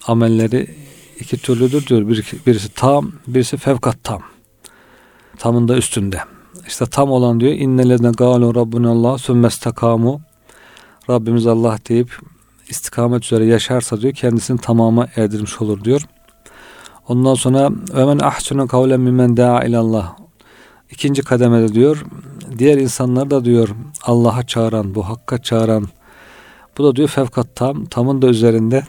amelleri 0.07 0.75
iki 1.19 1.37
türlüdür 1.37 1.87
diyor. 1.87 2.07
Bir, 2.07 2.33
birisi 2.47 2.69
tam, 2.69 3.11
birisi 3.27 3.57
fevkat 3.57 4.03
tam. 4.03 4.21
Tamın 5.39 5.67
da 5.67 5.77
üstünde. 5.77 6.19
İşte 6.67 6.85
tam 6.85 7.11
olan 7.11 7.39
diyor 7.39 7.51
innelezne 7.51 8.11
galu 8.11 8.55
rabbunallah 8.55 9.17
sümmestakamu 9.17 10.21
Rabbimiz 11.09 11.47
Allah 11.47 11.77
deyip 11.89 12.19
istikamet 12.69 13.23
üzere 13.23 13.45
yaşarsa 13.45 14.01
diyor 14.01 14.13
kendisini 14.13 14.57
tamama 14.57 15.07
erdirmiş 15.15 15.61
olur 15.61 15.83
diyor. 15.83 16.01
Ondan 17.07 17.33
sonra 17.33 17.69
ve 17.93 18.05
men 18.05 18.19
ahsunu 18.19 18.67
kavlen 18.67 18.99
mimmen 18.99 19.37
daa 19.37 19.63
ilallah. 19.63 20.15
İkinci 20.91 21.21
kademede 21.21 21.73
diyor 21.73 22.05
diğer 22.57 22.77
insanlar 22.77 23.31
da 23.31 23.45
diyor 23.45 23.69
Allah'a 24.03 24.43
çağıran, 24.43 24.95
bu 24.95 25.09
hakka 25.09 25.41
çağıran. 25.41 25.87
Bu 26.77 26.83
da 26.83 26.95
diyor 26.95 27.07
fevkat 27.07 27.55
tam, 27.55 27.85
tamın 27.85 28.21
da 28.21 28.27
üzerinde. 28.27 28.83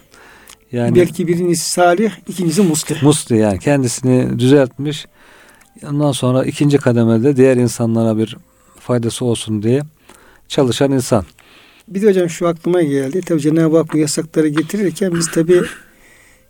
Yani 0.73 0.95
belki 0.95 1.29
birincisi 1.29 1.71
salih, 1.73 2.11
ikincisi 2.29 2.63
muslih. 2.63 3.03
Muslih 3.03 3.39
yani 3.39 3.59
kendisini 3.59 4.39
düzeltmiş. 4.39 5.07
Ondan 5.87 6.13
sonra 6.13 6.45
ikinci 6.45 6.79
kademede 6.79 7.37
diğer 7.37 7.57
insanlara 7.57 8.19
bir 8.19 8.37
faydası 8.81 9.25
olsun 9.25 9.63
diye 9.63 9.83
çalışan 10.49 10.93
insan. 10.93 11.25
Bir 11.89 12.03
de 12.03 12.07
hocam 12.09 12.31
şu 12.31 12.49
aklıma 12.49 12.83
geldi. 12.83 13.21
Tabii 13.27 13.41
Cenab-ı 13.41 13.77
Hak 13.77 13.93
bu 13.93 13.99
yasakları 13.99 14.49
getirirken 14.49 15.15
biz 15.15 15.31
tabii 15.31 15.63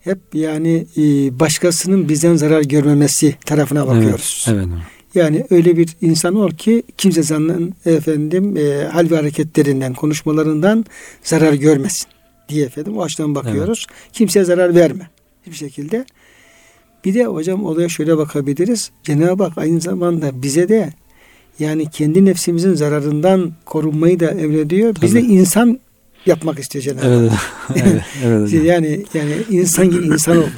hep 0.01 0.19
yani 0.35 0.87
e, 0.97 1.03
başkasının 1.41 2.09
bizden 2.09 2.37
zarar 2.37 2.63
görmemesi 2.63 3.37
tarafına 3.47 3.87
bakıyoruz. 3.87 4.47
Evet. 4.49 4.67
evet. 4.69 4.79
Yani 5.15 5.47
öyle 5.51 5.77
bir 5.77 5.89
insan 6.01 6.35
ol 6.35 6.51
ki 6.51 6.83
kimse 6.99 7.23
zannen 7.23 7.75
efendim 7.87 8.57
e, 8.57 8.85
hal 8.93 9.11
ve 9.11 9.17
hareketlerinden, 9.17 9.95
konuşmalarından 9.95 10.85
zarar 11.23 11.53
görmesin 11.53 12.07
diye 12.49 12.67
efendim 12.67 12.99
o 12.99 13.03
açıdan 13.03 13.35
bakıyoruz. 13.35 13.87
Evet. 13.91 14.13
Kimseye 14.13 14.45
zarar 14.45 14.75
verme 14.75 15.11
bir 15.47 15.55
şekilde. 15.55 16.05
Bir 17.05 17.15
de 17.15 17.25
hocam 17.25 17.65
olaya 17.65 17.89
şöyle 17.89 18.17
bakabiliriz. 18.17 18.91
Cenab-ı 19.03 19.45
Hak 19.45 19.59
aynı 19.59 19.81
zamanda 19.81 20.43
bize 20.43 20.69
de 20.69 20.93
yani 21.59 21.91
kendi 21.91 22.25
nefsimizin 22.25 22.75
zararından 22.75 23.53
korunmayı 23.65 24.21
da 24.21 24.31
emrediyor. 24.31 24.95
Tabii. 24.95 25.07
Biz 25.07 25.15
de 25.15 25.21
insan 25.21 25.81
yapmak 26.27 26.59
istiyor 26.59 26.85
Cenab-ı 26.85 27.07
evet. 27.77 28.03
evet, 28.25 28.51
evet, 28.53 28.65
yani 28.65 29.05
yani 29.15 29.33
insan 29.51 29.91
gibi 29.91 30.07
insan 30.07 30.37
olun. 30.37 30.51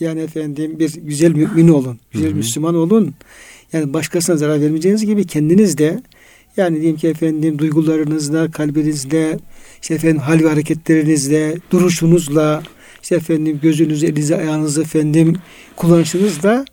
Yani 0.00 0.20
efendim 0.20 0.78
bir 0.78 0.94
güzel 0.94 1.32
mümin 1.32 1.68
olun. 1.68 1.98
Güzel 2.10 2.28
Hı-hı. 2.28 2.36
Müslüman 2.36 2.74
olun. 2.74 3.14
Yani 3.72 3.92
başkasına 3.92 4.36
zarar 4.36 4.60
vermeyeceğiniz 4.60 5.06
gibi 5.06 5.26
kendiniz 5.26 5.78
de 5.78 6.02
yani 6.56 6.80
diyelim 6.80 6.96
ki 6.96 7.08
efendim 7.08 7.58
duygularınızla, 7.58 8.50
kalbinizle, 8.50 9.38
işte 9.82 9.94
efendim 9.94 10.18
hal 10.18 10.40
ve 10.40 10.48
hareketlerinizle, 10.48 11.56
duruşunuzla, 11.70 12.62
işte 13.02 13.16
efendim 13.16 13.60
gözünüzü, 13.62 14.06
elinizi, 14.06 14.36
ayağınızı 14.36 14.82
efendim 14.82 15.36
kullanışınızla 15.76 16.64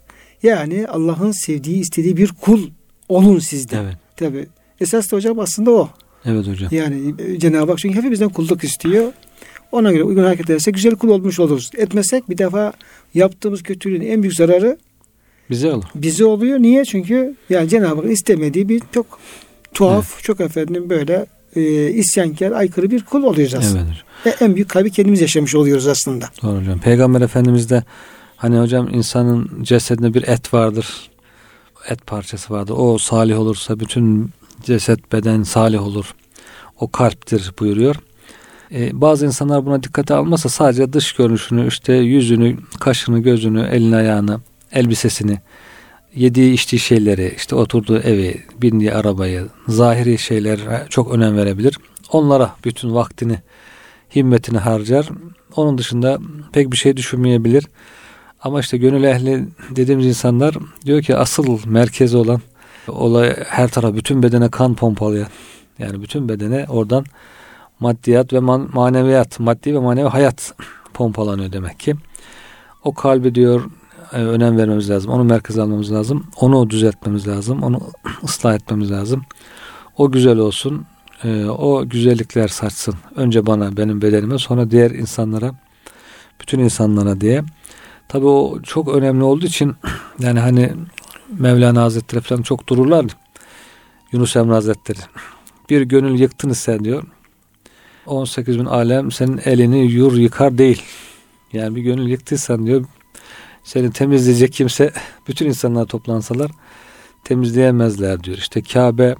yani 0.44 0.88
Allah'ın 0.88 1.32
sevdiği, 1.32 1.80
istediği 1.80 2.18
bir 2.18 2.32
kul 2.42 2.70
olun 3.10 3.40
sizde. 3.40 3.78
Evet. 3.78 3.96
Tabi. 4.18 4.48
Esas 4.82 5.12
da 5.12 5.16
hocam 5.16 5.40
aslında 5.40 5.72
o. 5.72 5.90
Evet 6.26 6.48
hocam. 6.48 6.70
Yani 6.72 7.14
e, 7.20 7.40
Cenab-ı 7.40 7.72
Hak 7.72 7.80
çünkü 7.80 7.98
hepimizden 7.98 8.30
kulluk 8.30 8.64
istiyor. 8.64 9.14
Ona 9.72 9.92
göre 9.92 10.04
uygun 10.04 10.24
hareket 10.24 10.50
edersek 10.50 10.74
güzel 10.74 10.96
kul 10.96 11.10
olmuş 11.10 11.40
oluruz. 11.40 11.72
Etmezsek 11.78 12.30
bir 12.30 12.38
defa 12.38 12.74
yaptığımız 13.14 13.64
kötülüğün 13.64 14.02
en 14.02 14.24
büyük 14.24 14.36
zararı 14.36 14.78
bize 15.50 15.74
olur. 15.74 15.84
Bize 15.96 16.26
oluyor. 16.26 16.60
Niye? 16.60 16.86
Çünkü 16.86 17.36
yani 17.50 17.70
Cenab-ı 17.70 18.02
Hak 18.02 18.12
istemediği 18.12 18.70
bir 18.70 18.82
çok 18.94 19.20
tuhaf, 19.74 20.12
evet. 20.14 20.24
çok 20.24 20.42
efendim 20.42 20.90
böyle 20.90 21.26
e, 21.56 21.92
isyankar, 21.92 22.52
aykırı 22.52 22.92
bir 22.92 23.04
kul 23.04 23.24
aslında. 23.58 23.80
Evet. 23.80 24.04
Ve 24.26 24.36
en 24.40 24.56
büyük 24.56 24.70
kaybı 24.70 24.90
kendimiz 24.90 25.22
yaşamış 25.22 25.56
oluyoruz 25.56 25.88
aslında. 25.88 26.30
Doğru 26.44 26.60
hocam. 26.60 26.80
Peygamber 26.80 27.22
Efendimiz 27.22 27.70
de 27.70 27.84
hani 28.38 28.60
hocam 28.60 28.94
insanın 28.94 29.64
cesedinde 29.64 30.14
bir 30.14 30.28
et 30.28 30.54
vardır. 30.54 31.10
Et 31.90 32.08
parçası 32.08 32.54
vardır. 32.54 32.74
O 32.78 32.98
salih 32.98 33.40
olursa 33.40 33.80
bütün 33.80 34.30
ceset 34.64 35.12
beden 35.12 35.44
salih 35.44 35.88
olur. 35.88 36.16
O 36.80 36.92
kalptir 36.92 37.52
buyuruyor. 37.60 37.96
Ee, 38.72 39.02
bazı 39.02 39.26
insanlar 39.26 39.66
buna 39.66 39.84
dikkate 39.84 40.14
almasa 40.14 40.50
sadece 40.50 40.94
dış 40.94 41.14
görünüşünü 41.14 41.68
işte 41.68 41.94
yüzünü, 41.94 42.58
kaşını, 42.80 43.20
gözünü, 43.20 43.68
elini 43.72 43.96
ayağını, 43.96 44.40
elbisesini, 44.72 45.40
yediği 46.16 46.54
içtiği 46.54 46.80
şeyleri, 46.80 47.34
işte 47.38 47.56
oturduğu 47.56 48.00
evi, 48.00 48.44
bindiği 48.62 48.94
arabayı, 48.94 49.48
zahiri 49.68 50.18
şeyler 50.18 50.60
çok 50.90 51.12
önem 51.12 51.38
verebilir. 51.38 51.78
onlara 52.12 52.56
bütün 52.66 52.94
vaktini, 52.94 53.40
himmetini 54.16 54.58
harcar. 54.58 55.10
Onun 55.56 55.78
dışında 55.78 56.20
pek 56.52 56.72
bir 56.72 56.78
şey 56.78 56.98
düşünmeyebilir. 56.98 57.68
Ama 58.42 58.60
işte 58.60 58.78
gönül 58.78 59.04
ehli 59.04 59.48
dediğimiz 59.70 60.06
insanlar 60.06 60.56
diyor 60.86 61.02
ki 61.02 61.16
asıl 61.16 61.60
merkezi 61.66 62.18
olan 62.18 62.42
olay 62.88 63.36
her 63.44 63.68
taraf 63.68 63.96
bütün 63.96 64.24
bedene 64.24 64.50
kan 64.50 64.76
pompalayan 64.76 65.28
yani 65.80 66.02
bütün 66.02 66.30
bedene 66.30 66.66
oradan 66.70 67.06
maddiyat 67.80 68.34
ve 68.34 68.40
man, 68.40 68.70
maneviyat, 68.74 69.40
maddi 69.40 69.76
ve 69.76 69.80
manevi 69.80 70.08
hayat 70.08 70.54
pompalanıyor 70.94 71.52
demek 71.52 71.80
ki. 71.80 71.96
O 72.84 72.94
kalbi 72.94 73.36
diyor 73.36 73.62
e, 74.14 74.18
önem 74.18 74.58
vermemiz 74.58 74.90
lazım. 74.90 75.12
Onu 75.12 75.24
merkeze 75.24 75.62
almamız 75.62 75.92
lazım. 75.92 76.26
Onu 76.42 76.70
düzeltmemiz 76.70 77.28
lazım. 77.28 77.64
Onu 77.64 77.82
ıslah 78.24 78.56
etmemiz 78.56 78.92
lazım. 78.92 79.22
O 79.98 80.12
güzel 80.12 80.38
olsun. 80.38 80.86
E, 81.24 81.46
o 81.46 81.90
güzellikler 81.90 82.48
saçsın. 82.48 82.96
Önce 83.16 83.46
bana, 83.46 83.78
benim 83.78 84.02
bedenime, 84.02 84.38
sonra 84.38 84.72
diğer 84.72 84.92
insanlara, 84.92 85.56
bütün 86.42 86.60
insanlara 86.60 87.22
diye. 87.22 87.44
Tabii 88.08 88.26
o 88.26 88.62
çok 88.62 88.88
önemli 88.96 89.24
olduğu 89.24 89.46
için 89.46 89.76
yani 90.20 90.40
hani 90.40 90.74
Mevlana 91.40 91.82
Hazretleri 91.82 92.22
falan 92.22 92.42
çok 92.42 92.70
dururlar. 92.70 93.06
Yunus 94.12 94.36
Emre 94.36 94.54
Hazretleri. 94.54 95.00
Bir 95.70 95.82
gönül 95.82 96.20
yıktın 96.20 96.52
sen 96.54 96.84
diyor. 96.84 97.04
18 98.06 98.60
bin 98.60 98.66
alem 98.66 99.12
senin 99.12 99.40
elini 99.46 99.80
yur 99.80 100.18
yıkar 100.18 100.58
değil. 100.58 100.84
Yani 101.54 101.76
bir 101.76 101.82
gönül 101.82 102.08
yıktıysan 102.08 102.66
diyor 102.66 102.86
seni 103.64 103.92
temizleyecek 103.92 104.54
kimse 104.54 104.92
bütün 105.28 105.46
insanlar 105.46 105.86
toplansalar 105.86 106.52
temizleyemezler 107.24 108.24
diyor. 108.24 108.38
İşte 108.38 108.62
Kabe 108.62 109.16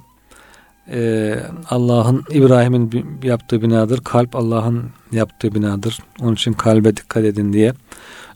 e, 0.92 1.34
Allah'ın 1.70 2.24
İbrahim'in 2.30 3.06
yaptığı 3.22 3.62
binadır. 3.62 4.00
Kalp 4.00 4.36
Allah'ın 4.36 4.84
yaptığı 5.12 5.54
binadır. 5.54 5.98
Onun 6.20 6.34
için 6.34 6.52
kalbe 6.52 6.96
dikkat 6.96 7.24
edin 7.24 7.52
diye 7.52 7.72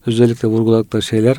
özellikle 0.07 0.49
vurguladıkları 0.49 1.03
şeyler 1.03 1.37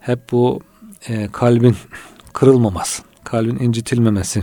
hep 0.00 0.32
bu 0.32 0.60
e, 1.08 1.28
kalbin 1.32 1.76
kırılmaması, 2.32 3.02
kalbin 3.24 3.58
incitilmemesi. 3.58 4.42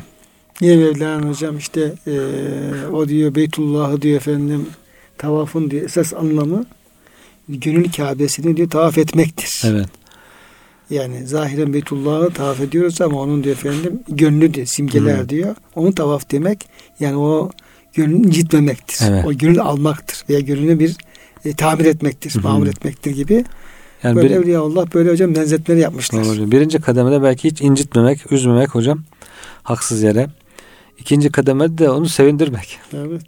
Niye 0.62 0.78
Mevlana 0.78 1.30
hocam 1.30 1.58
işte 1.58 1.94
e, 2.08 2.16
o 2.92 3.08
diyor 3.08 3.36
Beytullah'ı 3.36 4.02
diyor 4.02 4.18
efendim 4.18 4.68
tavafın 5.18 5.72
diyor 5.72 5.86
esas 5.86 6.14
anlamı 6.14 6.66
gönül 7.50 7.92
Kabe'sini 7.92 8.58
diyor 8.58 8.70
tavaf 8.70 8.98
etmektir. 8.98 9.62
Evet. 9.66 10.03
Yani 10.94 11.28
zahiren 11.28 11.74
Beytullah'ı 11.74 12.30
tavaf 12.30 12.60
ediyoruz 12.60 13.02
ama 13.02 13.22
onun 13.22 13.44
diyor 13.44 13.56
efendim 13.56 14.00
gönlü 14.10 14.54
diyor 14.54 14.68
simgeler 14.68 15.20
hmm. 15.20 15.30
diyor. 15.30 15.56
Onu 15.76 15.96
tavaf 15.96 16.32
demek 16.32 16.68
yani 17.00 17.18
o 17.18 17.52
gönlünü 17.94 18.28
incitmemektir. 18.28 19.06
Evet. 19.10 19.26
O 19.26 19.34
gönül 19.34 19.62
almaktır 19.62 20.24
veya 20.30 20.40
gönlünü 20.40 20.80
bir 20.80 20.96
e, 21.46 21.54
tamir 21.54 21.86
etmektir, 21.86 22.36
hı 22.36 22.42
mamur 22.42 22.68
etmektir 22.68 23.12
gibi. 23.12 23.46
Yani 24.04 24.16
böyle 24.16 24.30
bir, 24.30 24.36
Evliya 24.36 24.62
Allah 24.62 24.86
böyle 24.94 25.12
hocam 25.12 25.36
benzetmeleri 25.36 25.82
yapmışlar. 25.82 26.28
Hocam. 26.28 26.52
Birinci 26.52 26.82
kademede 26.82 27.24
belki 27.24 27.50
hiç 27.50 27.62
incitmemek, 27.62 28.32
üzmemek 28.32 28.76
hocam 28.76 29.04
haksız 29.64 30.04
yere. 30.04 30.28
İkinci 30.98 31.32
kademede 31.32 31.78
de 31.78 31.90
onu 31.90 32.06
sevindirmek. 32.06 32.80
Evet. 32.94 33.26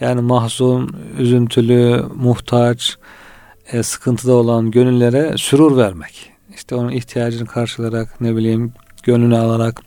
Yani 0.00 0.20
mahzun, 0.20 0.96
üzüntülü, 1.18 2.04
muhtaç, 2.14 2.96
e, 3.72 3.82
sıkıntıda 3.82 4.32
olan 4.32 4.70
gönüllere 4.70 5.34
sürur 5.36 5.76
vermek. 5.76 6.33
İşte 6.64 6.74
onun 6.74 6.92
ihtiyacını 6.92 7.46
karşılayarak, 7.46 8.20
ne 8.20 8.36
bileyim 8.36 8.72
gönlünü 9.02 9.36
alarak, 9.36 9.82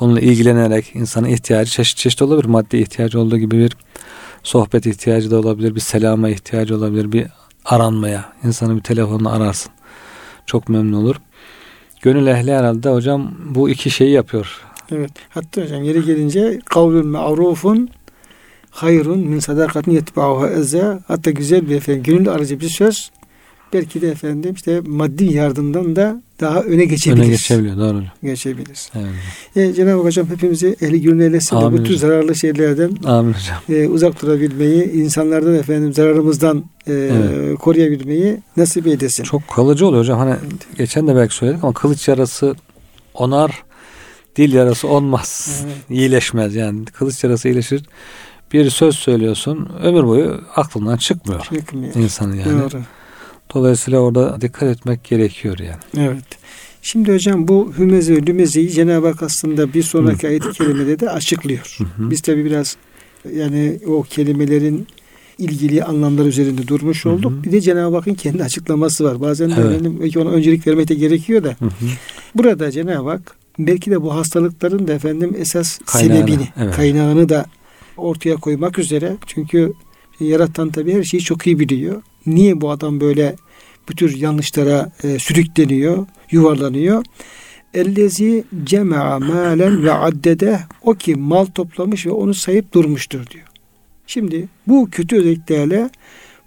onunla 0.00 0.20
ilgilenerek 0.20 0.90
insanın 0.94 1.28
ihtiyacı 1.28 1.70
çeşit 1.70 1.98
çeşit 1.98 2.22
olabilir. 2.22 2.44
Maddi 2.44 2.76
ihtiyacı 2.76 3.20
olduğu 3.20 3.38
gibi 3.38 3.58
bir 3.58 3.76
sohbet 4.42 4.86
ihtiyacı 4.86 5.30
da 5.30 5.38
olabilir, 5.38 5.74
bir 5.74 5.80
selama 5.80 6.28
ihtiyacı 6.28 6.76
olabilir, 6.76 7.12
bir 7.12 7.26
aranmaya. 7.64 8.32
insanı 8.44 8.76
bir 8.76 8.82
telefonla 8.82 9.32
ararsın. 9.32 9.72
Çok 10.46 10.68
memnun 10.68 11.02
olur. 11.02 11.16
Gönül 12.02 12.26
ehli 12.26 12.52
herhalde 12.52 12.88
hocam 12.88 13.34
bu 13.44 13.70
iki 13.70 13.90
şeyi 13.90 14.10
yapıyor. 14.10 14.60
Evet. 14.92 15.10
Hatta 15.28 15.62
hocam 15.62 15.82
yeri 15.82 16.04
gelince 16.04 16.58
kavlun 16.64 17.06
ma'rufun 17.06 17.90
hayrun 18.70 19.18
min 19.18 19.38
sadakatin 19.38 19.92
yetba'uha 19.92 20.50
eze 20.50 20.98
hatta 21.08 21.30
güzel 21.30 21.68
bir 21.68 21.76
efendim 21.76 22.02
gönül 22.02 22.28
aracı 22.28 22.60
bir 22.60 22.68
söz 22.68 23.10
belki 23.72 24.02
de 24.02 24.08
efendim 24.08 24.54
işte 24.54 24.80
maddi 24.86 25.24
yardımdan 25.24 25.96
da 25.96 26.22
daha 26.40 26.60
öne 26.60 26.84
geçebilir. 26.84 27.22
Öne 27.22 27.30
geçebiliyor 27.30 27.76
doğru. 27.76 28.02
Geçebilir. 28.22 28.88
Evet. 28.94 29.70
E, 29.70 29.72
Cenab-ı 29.74 29.96
Hak 29.96 30.04
hocam 30.04 30.26
hepimizi 30.26 30.76
ehli 30.80 31.02
gönül 31.02 31.20
eylesin 31.20 31.56
de 31.56 31.72
bu 31.72 31.84
tür 31.84 31.96
zararlı 31.96 32.34
şeylerden 32.34 32.96
Amin 33.04 33.32
hocam. 33.32 33.56
E, 33.68 33.88
uzak 33.88 34.22
durabilmeyi, 34.22 34.92
insanlardan 34.92 35.54
efendim 35.54 35.92
zararımızdan 35.92 36.64
e, 36.86 36.92
evet. 36.92 37.58
koruyabilmeyi 37.58 38.38
nasip 38.56 38.86
eylesin. 38.86 39.24
Çok 39.24 39.48
kalıcı 39.48 39.86
oluyor 39.86 40.02
hocam. 40.02 40.18
Hani 40.18 40.30
evet. 40.30 40.78
geçen 40.78 41.08
de 41.08 41.16
belki 41.16 41.34
söyledik 41.34 41.64
ama 41.64 41.72
kılıç 41.72 42.08
yarası 42.08 42.54
onar, 43.14 43.64
dil 44.36 44.52
yarası 44.52 44.88
olmaz. 44.88 45.60
Evet. 45.64 45.76
İyileşmez 45.90 46.54
yani. 46.54 46.84
Kılıç 46.84 47.24
yarası 47.24 47.48
iyileşir. 47.48 47.82
Bir 48.52 48.70
söz 48.70 48.94
söylüyorsun 48.94 49.68
ömür 49.82 50.04
boyu 50.06 50.40
aklından 50.56 50.96
çıkmıyor. 50.96 51.40
Çıkmıyor. 51.40 51.94
insanın 51.94 52.36
yani. 52.36 52.62
Doğru. 52.62 52.82
Dolayısıyla 53.54 54.00
orada 54.00 54.40
dikkat 54.40 54.62
etmek 54.62 55.04
gerekiyor 55.04 55.58
yani. 55.58 56.08
Evet. 56.08 56.24
Şimdi 56.82 57.12
hocam 57.12 57.48
bu 57.48 57.72
hümeze 57.78 58.26
lümezeyi 58.26 58.70
Cenab-ı 58.70 59.06
Hak 59.06 59.22
aslında 59.22 59.74
bir 59.74 59.82
sonraki 59.82 60.28
ayet-i 60.28 60.52
kerimede 60.52 61.00
de 61.00 61.10
açıklıyor. 61.10 61.78
Biz 61.98 62.20
tabi 62.20 62.44
biraz 62.44 62.76
yani 63.34 63.78
o 63.86 64.02
kelimelerin 64.02 64.86
ilgili 65.38 65.84
anlamlar 65.84 66.26
üzerinde 66.26 66.68
durmuş 66.68 67.06
olduk. 67.06 67.32
Hı 67.32 67.36
hı. 67.36 67.42
Bir 67.42 67.52
de 67.52 67.60
Cenab-ı 67.60 67.96
Hakk'ın 67.96 68.14
kendi 68.14 68.44
açıklaması 68.44 69.04
var. 69.04 69.20
Bazen 69.20 69.50
de 69.50 69.54
evet. 69.60 69.80
belki 70.00 70.18
ona 70.18 70.30
öncelik 70.30 70.66
vermek 70.66 70.88
de 70.88 70.94
gerekiyor 70.94 71.44
da. 71.44 71.48
Hı 71.48 71.64
hı. 71.64 71.86
Burada 72.34 72.70
Cenab-ı 72.70 73.08
Hak 73.08 73.36
belki 73.58 73.90
de 73.90 74.02
bu 74.02 74.14
hastalıkların 74.14 74.88
da 74.88 74.92
efendim 74.92 75.34
esas 75.38 75.78
kaynağını, 75.78 76.18
sebebini, 76.18 76.48
evet. 76.56 76.76
kaynağını 76.76 77.28
da 77.28 77.46
ortaya 77.96 78.36
koymak 78.36 78.78
üzere. 78.78 79.16
Çünkü 79.26 79.72
yaratan 80.20 80.70
tabi 80.70 80.92
her 80.92 81.02
şeyi 81.02 81.20
çok 81.20 81.46
iyi 81.46 81.58
biliyor. 81.58 82.02
Niye 82.26 82.60
bu 82.60 82.70
adam 82.70 83.00
böyle 83.00 83.36
bu 83.88 83.94
tür 83.94 84.16
yanlışlara 84.16 84.90
e, 85.04 85.18
sürükleniyor, 85.18 86.06
yuvarlanıyor? 86.30 87.04
Ellezi 87.74 88.44
cema'a 88.64 89.18
malen 89.18 89.84
ve 89.84 89.92
addede 89.92 90.60
o 90.82 90.94
ki 90.94 91.14
mal 91.14 91.44
toplamış 91.44 92.06
ve 92.06 92.10
onu 92.10 92.34
sayıp 92.34 92.74
durmuştur 92.74 93.26
diyor. 93.26 93.46
Şimdi 94.06 94.48
bu 94.66 94.88
kötü 94.90 95.16
özelliklerle 95.16 95.90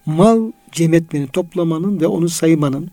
mal 0.06 0.52
cem 0.72 0.94
etmenin, 0.94 1.28
toplamanın 1.28 2.02
ve 2.02 2.08
onu 2.08 2.30
saymanın 2.30 2.92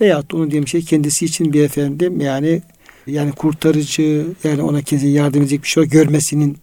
veyahut 0.00 0.34
onu 0.34 0.50
diyelim 0.50 0.68
şey 0.68 0.82
kendisi 0.82 1.24
için 1.24 1.52
bir 1.52 1.64
efendim 1.64 2.20
yani 2.20 2.62
yani 3.06 3.32
kurtarıcı 3.32 4.26
yani 4.44 4.62
ona 4.62 4.82
kendisine 4.82 5.10
yardım 5.10 5.42
edecek 5.42 5.62
bir 5.62 5.68
şey 5.68 5.88
görmesinin 5.88 6.56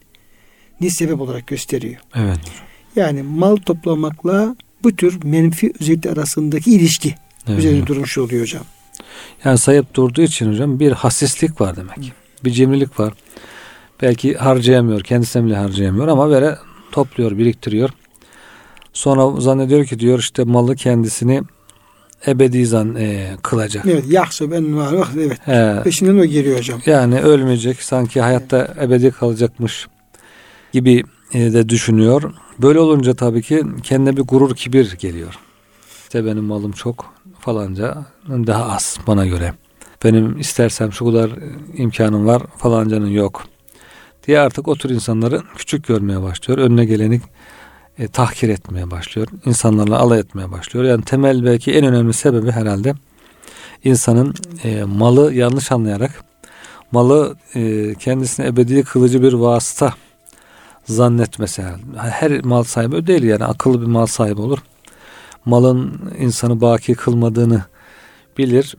ne 0.82 0.90
sebep 0.90 1.22
olarak 1.22 1.48
gösteriyor. 1.48 2.02
Evet. 2.16 2.40
Yani 2.96 3.24
mal 3.24 3.56
toplamakla 3.56 4.56
bu 4.84 4.96
tür 4.96 5.24
menfi 5.24 5.74
özellikler 5.82 6.12
arasındaki 6.12 6.72
ilişki 6.72 7.16
evet. 7.48 7.60
üzerine 7.60 7.88
durmuş 7.88 8.18
oluyor 8.18 8.42
hocam. 8.42 8.64
Yani 9.46 9.58
sayıp 9.58 9.94
durduğu 9.94 10.22
için 10.22 10.52
hocam 10.52 10.80
bir 10.80 10.92
hassislik 10.92 11.62
var 11.62 11.76
demek. 11.76 11.98
Hı. 11.98 12.02
Bir 12.44 12.52
cimrilik 12.52 13.00
var. 13.00 13.14
Belki 14.02 14.36
harcayamıyor, 14.36 15.02
kendisine 15.02 15.46
bile 15.46 15.56
harcayamıyor 15.56 16.08
ama 16.08 16.30
böyle 16.30 16.58
topluyor, 16.92 17.38
biriktiriyor. 17.38 17.90
Sonra 18.94 19.42
zannediyor 19.42 19.86
ki 19.86 20.00
diyor 20.00 20.20
işte 20.20 20.44
malı 20.44 20.76
kendisini 20.76 21.42
ebedi 22.28 22.66
zan 22.66 22.96
e, 22.96 23.36
kılacak. 23.44 23.86
Evet, 23.86 24.04
yahsu 24.08 24.52
ben 24.52 24.78
var. 24.78 25.08
Evet. 25.18 25.38
He. 25.46 25.82
Peşinden 25.84 26.18
o 26.18 26.26
geliyor 26.26 26.58
hocam. 26.58 26.82
Yani 26.86 27.22
ölmeyecek, 27.22 27.84
sanki 27.84 28.22
hayatta 28.22 28.76
ebedi 28.82 29.12
kalacakmış 29.12 29.88
gibi 30.74 31.04
de 31.34 31.70
düşünüyor. 31.70 32.34
Böyle 32.60 32.80
olunca 32.80 33.14
tabii 33.14 33.42
ki 33.42 33.64
kendine 33.84 34.18
bir 34.18 34.22
gurur 34.22 34.56
kibir 34.56 34.98
geliyor. 34.98 35.40
İşte 36.04 36.26
benim 36.26 36.44
malım 36.44 36.72
çok 36.72 37.14
falanca 37.40 38.06
daha 38.28 38.72
az 38.72 38.98
bana 39.08 39.26
göre. 39.26 39.54
Benim 40.04 40.40
istersem 40.40 40.94
şu 40.94 41.06
kadar 41.06 41.32
imkanım 41.74 42.26
var 42.26 42.42
falancanın 42.58 43.08
yok. 43.08 43.44
Diye 44.28 44.40
artık 44.40 44.68
o 44.68 44.76
tür 44.76 44.90
insanları 44.90 45.42
küçük 45.56 45.88
görmeye 45.88 46.22
başlıyor. 46.22 46.60
Önüne 46.60 46.86
geleni 46.86 47.22
e, 48.00 48.08
tahkir 48.08 48.50
etmeye 48.50 48.92
başlıyor. 48.92 49.28
İnsanlarla 49.46 50.00
alay 50.00 50.20
etmeye 50.20 50.52
başlıyor. 50.52 50.86
Yani 50.86 51.04
temel 51.04 51.46
belki 51.46 51.72
en 51.72 51.86
önemli 51.86 52.14
sebebi 52.14 52.52
herhalde 52.52 52.94
insanın 53.84 54.34
e, 54.64 54.84
malı 54.84 55.34
yanlış 55.34 55.72
anlayarak 55.72 56.24
malı 56.92 57.36
e, 57.56 57.94
kendisine 57.96 58.48
ebedi 58.48 58.84
kılıcı 58.84 59.24
bir 59.24 59.34
vasıta 59.34 59.94
zannetmesi. 60.92 61.64
Her 61.98 62.44
mal 62.44 62.64
sahibi 62.64 63.08
değil 63.08 63.24
yani 63.24 63.46
akıllı 63.46 63.82
bir 63.82 63.88
mal 63.88 64.06
sahibi 64.06 64.42
olur. 64.42 64.60
Malın 65.46 66.12
insanı 66.20 66.62
baki 66.62 66.96
kılmadığını 66.96 67.64
bilir 68.38 68.76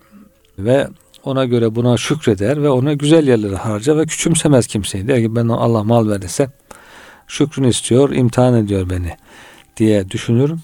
ve 0.59 0.88
ona 1.25 1.44
göre 1.44 1.75
buna 1.75 1.96
şükreder 1.96 2.62
ve 2.62 2.70
ona 2.70 2.92
güzel 2.92 3.29
yerlere 3.29 3.57
harcar 3.57 3.98
ve 3.98 4.07
küçümsemez 4.07 4.66
kimseyi. 4.66 5.09
Der 5.09 5.22
ki 5.22 5.37
ben 5.37 5.48
Allah 5.48 5.85
mal 5.85 6.09
verdiyse 6.09 6.51
şükrünü 7.27 7.68
istiyor, 7.68 8.11
imtihan 8.11 8.55
ediyor 8.55 8.90
beni 8.90 9.16
diye 9.77 10.11
düşünürüm. 10.11 10.61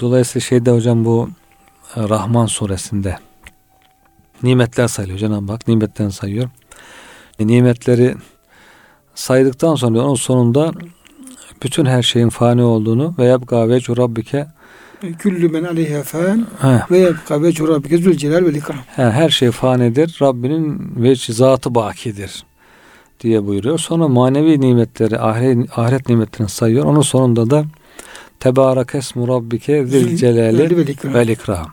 Dolayısıyla 0.00 0.40
şeyde 0.40 0.70
hocam 0.70 1.04
bu 1.04 1.28
e, 1.96 2.08
Rahman 2.08 2.46
suresinde 2.46 3.18
nimetler 4.42 4.88
sayılıyor. 4.88 5.18
Cenab-ı 5.18 5.52
Hak 5.52 5.68
nimetlerini 5.68 6.12
sayıyor. 6.12 6.48
E, 7.38 7.46
nimetleri 7.46 8.14
saydıktan 9.14 9.74
sonra 9.74 10.00
onun 10.00 10.14
sonunda 10.14 10.72
bütün 11.62 11.84
her 11.84 12.02
şeyin 12.02 12.28
fani 12.28 12.62
olduğunu 12.62 13.14
ve 13.18 13.24
yabqa 13.24 13.68
vecu 13.68 13.96
rabbike 13.96 14.46
Küllü 15.18 15.48
men 15.48 15.64
aleyha 15.64 16.02
fan 16.02 16.46
ve 16.90 16.98
yebka 16.98 17.42
vecu 17.42 17.68
rabbike 17.68 17.98
zülcelal 17.98 18.44
vel 18.44 18.54
ikram. 18.54 18.78
Her 18.86 19.28
şey 19.28 19.50
fanidir. 19.50 20.18
Rabbinin 20.22 20.92
veci 20.96 21.32
zatı 21.32 21.74
bakidir 21.74 22.44
diye 23.20 23.46
buyuruyor. 23.46 23.78
Sonra 23.78 24.08
manevi 24.08 24.60
nimetleri, 24.60 25.18
ahiret, 25.18 25.78
ahiret 25.78 26.08
nimetlerini 26.08 26.48
sayıyor. 26.48 26.84
Onun 26.84 27.00
sonunda 27.00 27.50
da 27.50 27.64
Tebarek 28.40 28.94
esmu 28.94 29.28
rabbike 29.28 29.86
zil 29.86 30.16
celali 30.16 30.86
vel 31.04 31.28
ikram. 31.28 31.66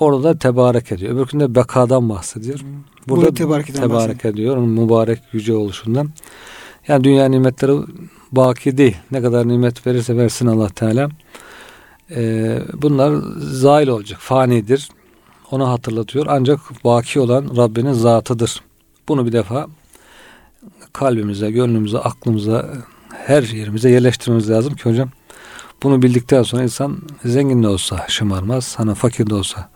Orada 0.00 0.22
da 0.22 0.38
tebarek 0.38 0.92
ediyor. 0.92 1.14
Öbürkünde 1.14 1.54
bekadan 1.54 2.08
bahsediyor. 2.08 2.60
Burada, 3.08 3.22
Burada 3.22 3.34
tebarek, 3.34 3.74
tebarek 3.74 4.24
ediyor. 4.24 4.56
Onun 4.56 4.68
mübarek 4.68 5.22
yüce 5.32 5.54
oluşundan. 5.54 6.10
Yani 6.88 7.04
dünya 7.04 7.28
nimetleri 7.28 7.72
baki 8.32 8.78
değil. 8.78 8.96
Ne 9.10 9.22
kadar 9.22 9.48
nimet 9.48 9.86
verirse 9.86 10.16
versin 10.16 10.46
Allah 10.46 10.68
Teala. 10.68 11.08
Ee, 12.10 12.58
bunlar 12.82 13.22
zail 13.38 13.88
olacak. 13.88 14.20
Fanidir. 14.20 14.88
Ona 15.50 15.70
hatırlatıyor. 15.70 16.26
Ancak 16.28 16.60
baki 16.84 17.20
olan 17.20 17.56
Rabbinin 17.56 17.92
zatıdır. 17.92 18.62
Bunu 19.08 19.26
bir 19.26 19.32
defa 19.32 19.66
kalbimize, 20.92 21.50
gönlümüze, 21.50 21.98
aklımıza, 21.98 22.68
her 23.12 23.42
yerimize 23.42 23.90
yerleştirmemiz 23.90 24.50
lazım 24.50 24.74
ki 24.74 24.82
hocam. 24.90 25.10
Bunu 25.82 26.02
bildikten 26.02 26.42
sonra 26.42 26.62
insan 26.62 26.98
zengin 27.24 27.62
de 27.62 27.68
olsa 27.68 28.04
şımarmaz, 28.08 28.78
hani 28.78 28.94
fakir 28.94 29.30
de 29.30 29.34
olsa 29.34 29.68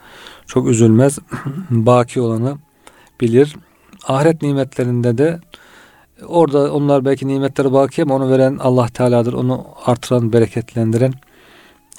çok 0.46 0.68
üzülmez. 0.68 1.18
Baki 1.70 2.20
olanı 2.20 2.58
bilir. 3.20 3.56
Ahiret 4.08 4.42
nimetlerinde 4.42 5.18
de 5.18 5.40
orada 6.26 6.72
onlar 6.72 7.04
belki 7.04 7.28
nimetleri 7.28 7.72
baki 7.72 8.02
ama 8.02 8.14
onu 8.14 8.30
veren 8.30 8.58
Allah 8.60 8.88
Teala'dır. 8.88 9.32
Onu 9.32 9.64
artıran, 9.86 10.32
bereketlendiren 10.32 11.12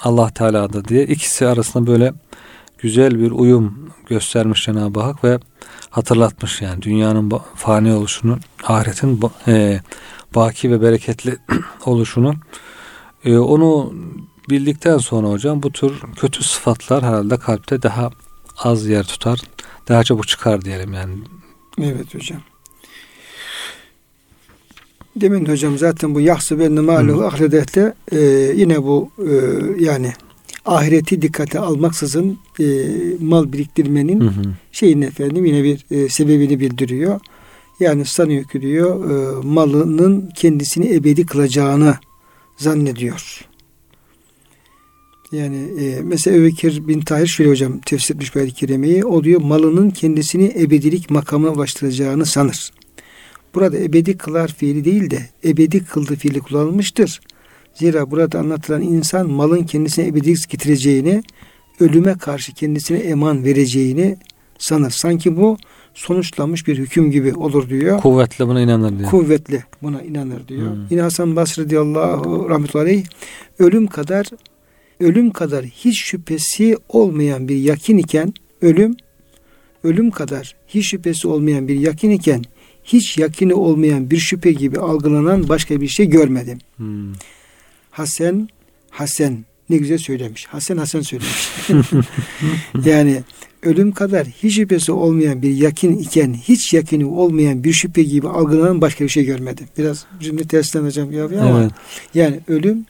Allah 0.00 0.30
Teala'dır 0.30 0.84
diye 0.84 1.04
ikisi 1.04 1.46
arasında 1.46 1.86
böyle 1.86 2.12
güzel 2.78 3.18
bir 3.18 3.30
uyum 3.30 3.90
göstermiş 4.06 4.64
Cenab-ı 4.64 5.00
Hak 5.00 5.24
ve 5.24 5.38
hatırlatmış 5.90 6.62
yani 6.62 6.82
dünyanın 6.82 7.32
fani 7.54 7.92
oluşunu, 7.92 8.38
ahiretin 8.64 9.20
e, 9.48 9.80
baki 10.34 10.70
ve 10.70 10.82
bereketli 10.82 11.36
oluşunu. 11.86 12.34
E, 13.24 13.38
onu 13.38 13.94
bildikten 14.50 14.98
sonra 14.98 15.28
hocam 15.28 15.62
bu 15.62 15.72
tür 15.72 15.92
kötü 16.16 16.44
sıfatlar 16.44 17.04
herhalde 17.04 17.36
kalpte 17.36 17.82
daha 17.82 18.10
az 18.58 18.86
yer 18.86 19.04
tutar. 19.04 19.40
Daha 19.88 20.04
çabuk 20.04 20.28
çıkar 20.28 20.64
diyelim 20.64 20.92
yani. 20.92 21.14
Evet 21.78 22.14
hocam. 22.14 22.40
Demin 25.16 25.46
hocam 25.46 25.78
zaten 25.78 26.14
bu 26.14 26.20
yahsı 26.20 26.58
ve 26.58 26.74
nemaluhu 26.74 27.24
ahredette 27.24 27.94
e, 28.12 28.18
yine 28.56 28.82
bu 28.82 29.10
e, 29.18 29.32
yani 29.84 30.12
ahireti 30.66 31.22
dikkate 31.22 31.58
almaksızın 31.58 32.38
e, 32.60 32.64
mal 33.20 33.52
biriktirmenin 33.52 34.20
hı 34.20 34.24
hı. 34.24 34.42
şeyini 34.72 35.04
efendim 35.04 35.44
yine 35.44 35.64
bir 35.64 35.86
e, 35.90 36.08
sebebini 36.08 36.60
bildiriyor. 36.60 37.20
Yani 37.80 38.04
sanıyor 38.04 38.44
ki 38.44 38.62
diyor 38.62 39.10
e, 39.10 39.46
malının 39.46 40.30
kendisini 40.36 40.94
ebedi 40.94 41.26
kılacağını 41.26 41.96
zannediyor. 42.56 43.48
Yani 45.32 45.84
e, 45.84 46.02
mesela 46.02 46.36
Ebu 46.36 46.88
bin 46.88 47.00
Tahir 47.00 47.26
şöyle 47.26 47.50
hocam 47.50 47.80
tefsir 47.80 48.14
etmiş 48.14 48.34
bu 48.34 48.38
ayet 48.38 49.04
O 49.04 49.24
diyor 49.24 49.40
malının 49.40 49.90
kendisini 49.90 50.52
ebedilik 50.56 51.10
makamına 51.10 51.50
ulaştıracağını 51.50 52.26
sanır. 52.26 52.72
Burada 53.54 53.78
ebedi 53.78 54.16
kılar 54.16 54.48
fiili 54.48 54.84
değil 54.84 55.10
de 55.10 55.28
ebedi 55.44 55.84
kıldı 55.84 56.16
fiili 56.16 56.40
kullanılmıştır. 56.40 57.20
Zira 57.74 58.10
burada 58.10 58.38
anlatılan 58.38 58.82
insan 58.82 59.30
malın 59.30 59.64
kendisine 59.64 60.06
ebedilik 60.06 60.50
getireceğini, 60.50 61.22
ölüme 61.80 62.18
karşı 62.18 62.54
kendisine 62.54 62.98
eman 62.98 63.44
vereceğini 63.44 64.16
sanır. 64.58 64.90
Sanki 64.90 65.36
bu 65.36 65.56
sonuçlanmış 65.94 66.66
bir 66.66 66.78
hüküm 66.78 67.10
gibi 67.10 67.34
olur 67.34 67.68
diyor. 67.68 68.00
Kuvvetle 68.00 68.48
buna 68.48 68.60
inanır 68.60 68.98
diyor. 68.98 69.10
Kuvvetle 69.10 69.64
buna 69.82 70.02
inanır 70.02 70.48
diyor. 70.48 70.74
Hmm. 70.74 70.86
Yine 70.90 71.02
Hasan 71.02 71.36
Basri 71.36 71.64
radıyallahu 71.64 72.50
rahmetullahi 72.50 73.04
ölüm 73.58 73.86
kadar 73.86 74.26
ölüm 75.00 75.30
kadar 75.30 75.64
hiç 75.64 76.04
şüphesi 76.04 76.76
olmayan 76.88 77.48
bir 77.48 77.56
yakin 77.56 77.98
iken 77.98 78.32
ölüm 78.62 78.96
ölüm 79.84 80.10
kadar 80.10 80.56
hiç 80.68 80.86
şüphesi 80.86 81.28
olmayan 81.28 81.68
bir 81.68 81.76
yakin 81.76 82.10
iken 82.10 82.42
hiç 82.84 83.18
yakini 83.18 83.54
olmayan 83.54 84.10
bir 84.10 84.18
şüphe 84.18 84.52
gibi 84.52 84.78
algılanan 84.78 85.48
başka 85.48 85.80
bir 85.80 85.88
şey 85.88 86.06
görmedim. 86.06 86.58
Hmm. 86.76 87.12
Hasan 87.90 88.48
Hasan 88.90 89.44
ne 89.70 89.76
güzel 89.76 89.98
söylemiş. 89.98 90.46
Hasan 90.46 90.76
Hasan 90.76 91.00
söylemiş. 91.00 91.48
yani 92.84 93.22
ölüm 93.62 93.92
kadar 93.92 94.26
hiç 94.26 94.54
şüphesi 94.54 94.92
olmayan 94.92 95.42
bir 95.42 95.50
yakin 95.56 95.98
iken 95.98 96.34
hiç 96.34 96.74
yakini 96.74 97.04
olmayan 97.04 97.64
bir 97.64 97.72
şüphe 97.72 98.02
gibi 98.02 98.28
algılanan 98.28 98.80
başka 98.80 99.04
bir 99.04 99.08
şey 99.08 99.24
görmedim. 99.24 99.66
Biraz 99.78 100.06
cümle 100.20 100.44
tersten 100.44 100.84
hocam 100.84 101.12
ya 101.12 101.24
ama 101.24 101.60
evet. 101.60 101.70
yani 102.14 102.40
ölüm 102.48 102.86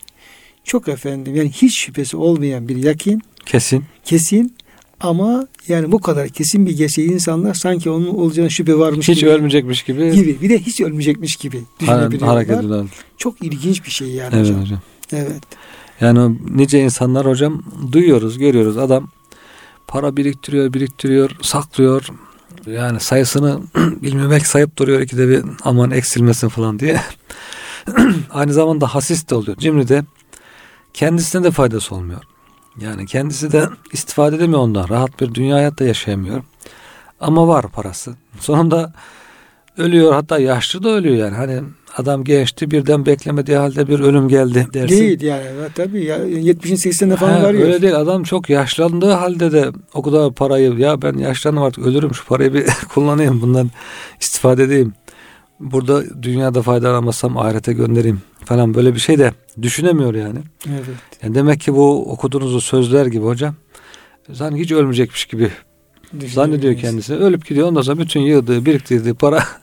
çok 0.64 0.88
efendim 0.88 1.35
yani 1.35 1.50
hiç 1.50 1.78
şüphesi 1.78 2.16
olmayan 2.16 2.68
bir 2.68 2.76
yakin 2.76 3.22
kesin 3.46 3.85
kesin 4.04 4.54
ama 5.00 5.46
yani 5.68 5.92
bu 5.92 6.00
kadar 6.00 6.28
kesin 6.28 6.66
bir 6.66 6.76
gerçeği 6.76 7.12
insanlar 7.12 7.54
sanki 7.54 7.90
onun 7.90 8.06
olacağına 8.06 8.48
şüphe 8.48 8.78
varmış 8.78 9.08
hiç 9.08 9.20
gibi. 9.20 9.30
ölmeyecekmiş 9.30 9.82
gibi. 9.82 10.12
Gibi. 10.12 10.42
Bir 10.42 10.50
de 10.50 10.58
hiç 10.58 10.80
ölmeyecekmiş 10.80 11.37
gibi 11.37 11.62
düşünebiliyorlar. 11.80 12.28
Hareket. 12.28 12.90
Çok 13.18 13.42
ilginç 13.42 13.85
bir 13.85 13.90
şey 13.90 14.08
yani 14.08 14.35
evet, 14.37 14.46
hocam. 14.46 14.62
hocam. 14.62 14.80
Evet. 15.12 15.42
Yani 16.00 16.37
nice 16.54 16.85
insanlar 16.85 17.26
hocam 17.26 17.62
duyuyoruz, 17.92 18.38
görüyoruz. 18.38 18.76
Adam 18.76 19.08
para 19.87 20.16
biriktiriyor, 20.16 20.73
biriktiriyor, 20.73 21.31
saklıyor. 21.42 22.09
Yani 22.66 23.01
sayısını 23.01 23.61
belki 24.31 24.49
sayıp 24.49 24.77
duruyor 24.77 25.01
ikide 25.01 25.29
bir 25.29 25.45
aman 25.64 25.90
eksilmesin 25.90 26.49
falan 26.49 26.79
diye. 26.79 27.01
Aynı 28.31 28.53
zamanda 28.53 28.95
hasis 28.95 29.31
de 29.31 29.35
oluyor. 29.35 29.57
Cimri 29.57 29.88
de 29.88 30.05
kendisine 30.95 31.45
de 31.45 31.51
faydası 31.51 31.95
olmuyor. 31.95 32.23
Yani 32.81 33.07
kendisi 33.07 33.53
de 33.53 33.68
istifade 33.92 34.37
edemiyor 34.37 34.61
ondan. 34.61 34.88
Rahat 34.88 35.21
bir 35.21 35.35
dünya 35.35 35.57
hayatta 35.57 35.85
yaşayamıyor. 35.85 36.42
Ama 37.21 37.49
var 37.49 37.68
parası. 37.68 38.14
Sonunda 38.40 38.92
ölüyor 39.77 40.12
hatta 40.12 40.38
yaşlı 40.38 40.83
da 40.83 40.88
ölüyor 40.88 41.16
yani. 41.16 41.37
Hani 41.37 41.62
adam 41.96 42.24
gençti 42.24 42.70
birden 42.70 43.07
beklemediği 43.07 43.57
halde 43.57 43.88
bir 43.88 44.00
ölüm 44.00 44.28
geldi 44.28 44.66
dersin. 44.74 44.96
Değil 44.96 45.22
yani 45.22 45.46
tabii 45.74 46.05
ya 46.05 46.18
70'in 46.18 46.76
80'inde 46.76 47.16
falan 47.16 47.33
ha, 47.33 47.42
varıyor. 47.42 47.64
Öyle 47.68 47.83
değil 47.83 47.96
adam 47.96 48.22
çok 48.22 48.50
yaşlandığı 48.50 49.12
halde 49.12 49.52
de 49.52 49.70
o 49.94 50.02
kadar 50.02 50.33
parayı 50.33 50.78
ya 50.78 51.02
ben 51.02 51.18
yaşlandım 51.18 51.62
artık 51.62 51.87
ölürüm 51.87 52.14
şu 52.14 52.26
parayı 52.26 52.55
bir 52.55 52.66
kullanayım 52.94 53.42
bundan 53.42 53.70
istifade 54.20 54.62
edeyim. 54.62 54.92
Burada 55.61 56.22
dünyada 56.22 56.62
faydalanmasam 56.62 57.38
ahirete 57.38 57.72
göndereyim 57.72 58.22
falan 58.44 58.74
böyle 58.74 58.94
bir 58.94 59.00
şey 59.00 59.18
de 59.18 59.33
düşünemiyor 59.62 60.14
yani. 60.14 60.38
Evet. 60.68 60.87
Yani 61.22 61.35
demek 61.35 61.61
ki 61.61 61.74
bu 61.74 62.12
okuduğunuz 62.12 62.64
sözler 62.64 63.07
gibi 63.07 63.24
hocam 63.24 63.55
sanki 64.33 64.61
hiç 64.61 64.72
ölmeyecekmiş 64.72 65.24
gibi 65.24 65.50
zannediyor 66.26 66.76
kendisi. 66.76 67.14
Ölüp 67.14 67.46
gidiyor 67.46 67.68
ondan 67.68 67.83
sonra 67.83 67.98
bütün 67.98 68.20
yığdığı 68.20 68.64
biriktirdiği 68.64 69.14
para 69.14 69.44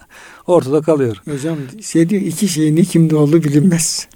ortada 0.49 0.81
kalıyor. 0.81 1.17
Hocam 1.29 1.57
şey 1.81 2.09
diyor 2.09 2.21
iki 2.21 2.47
şeyin 2.47 2.75
ne 2.75 2.81
kimde 2.81 3.15
olduğu 3.15 3.43
bilinmez. 3.43 4.07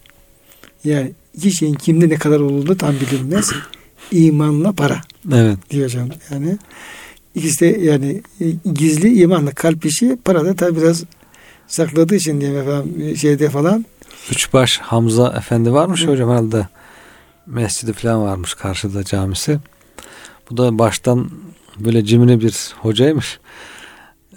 Yani 0.83 1.11
iki 1.33 1.51
şeyin 1.51 1.73
kimde 1.73 2.09
ne 2.09 2.15
kadar 2.15 2.39
olduğu 2.39 2.77
tam 2.77 2.95
bilinmez. 2.95 3.51
İmanla 4.11 4.71
para. 4.71 5.01
Evet. 5.33 5.57
Diyor 5.69 5.85
hocam 5.85 6.09
yani. 6.31 6.57
İkisi 7.35 7.59
de 7.59 7.65
yani 7.65 8.21
gizli 8.73 9.21
imanla 9.21 9.51
kalp 9.51 9.85
işi 9.85 10.17
parada 10.25 10.55
tabi 10.55 10.81
biraz 10.81 11.03
sakladığı 11.67 12.15
için 12.15 12.41
diye 12.41 12.53
efendim 12.53 13.17
şeyde 13.17 13.49
falan. 13.49 13.85
Üçbaş 14.31 14.77
Hamza 14.77 15.33
Efendi 15.37 15.73
varmış 15.73 16.03
Hı. 16.03 16.07
hocam 16.07 16.29
herhalde. 16.29 16.67
Mescidi 17.45 17.93
falan 17.93 18.21
varmış 18.21 18.53
karşıda 18.53 19.03
camisi. 19.03 19.59
Bu 20.49 20.57
da 20.57 20.79
baştan 20.79 21.29
böyle 21.79 22.05
cimri 22.05 22.41
bir 22.41 22.73
hocaymış 22.81 23.39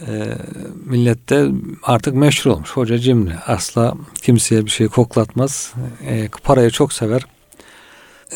e, 0.01 0.39
millette 0.87 1.49
artık 1.83 2.15
meşhur 2.15 2.51
olmuş. 2.51 2.71
Hoca 2.71 2.99
cimri. 2.99 3.35
Asla 3.47 3.95
kimseye 4.23 4.65
bir 4.65 4.71
şey 4.71 4.89
koklatmaz. 4.89 5.75
E, 6.07 6.29
parayı 6.43 6.71
çok 6.71 6.93
sever. 6.93 7.27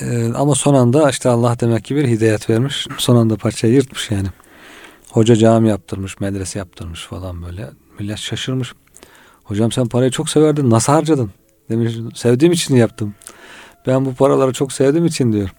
E, 0.01 0.33
ama 0.35 0.55
son 0.55 0.75
anda 0.75 1.11
işte 1.11 1.29
Allah 1.29 1.57
demek 1.61 1.85
ki 1.85 1.97
bir 1.97 2.09
hidayet 2.09 2.51
vermiş. 2.51 2.87
Son 2.99 3.17
anda 3.17 3.37
parçayı 3.37 3.75
yırtmış 3.75 4.11
yani. 4.11 4.29
Hoca 5.11 5.37
cami 5.37 5.69
yaptırmış, 5.69 6.21
medrese 6.21 6.59
yaptırmış 6.59 7.05
falan 7.05 7.43
böyle. 7.43 7.71
Millet 7.99 8.19
şaşırmış. 8.19 8.73
Hocam 9.45 9.73
sen 9.73 9.89
parayı 9.89 10.11
çok 10.11 10.31
severdin. 10.31 10.71
Nasıl 10.71 10.93
harcadın? 10.93 11.31
Demiş 11.69 11.93
sevdiğim 12.15 12.53
için 12.53 12.77
yaptım. 12.77 13.15
Ben 13.87 14.05
bu 14.05 14.15
paraları 14.15 14.53
çok 14.53 14.73
sevdiğim 14.73 15.07
için 15.07 15.33
diyor. 15.33 15.51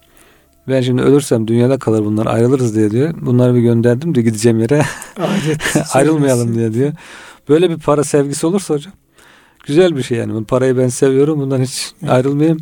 Ben 0.68 0.80
şimdi 0.80 1.02
ölürsem 1.02 1.48
dünyada 1.48 1.78
kalır 1.78 2.04
bunlar 2.04 2.26
ayrılırız 2.26 2.76
diye 2.76 2.90
diyor. 2.90 3.14
Bunları 3.20 3.54
bir 3.54 3.60
gönderdim 3.60 4.14
de 4.14 4.22
gideceğim 4.22 4.60
yere 4.60 4.82
ayrılmayalım 5.92 6.54
diye 6.54 6.74
diyor. 6.74 6.92
Böyle 7.48 7.70
bir 7.70 7.78
para 7.78 8.04
sevgisi 8.04 8.46
olursa 8.46 8.74
hocam 8.74 8.92
güzel 9.66 9.96
bir 9.96 10.02
şey 10.02 10.18
yani. 10.18 10.34
Bu 10.34 10.44
parayı 10.44 10.78
ben 10.78 10.88
seviyorum 10.88 11.40
bundan 11.40 11.62
hiç 11.62 11.92
evet. 12.02 12.12
ayrılmayayım. 12.12 12.58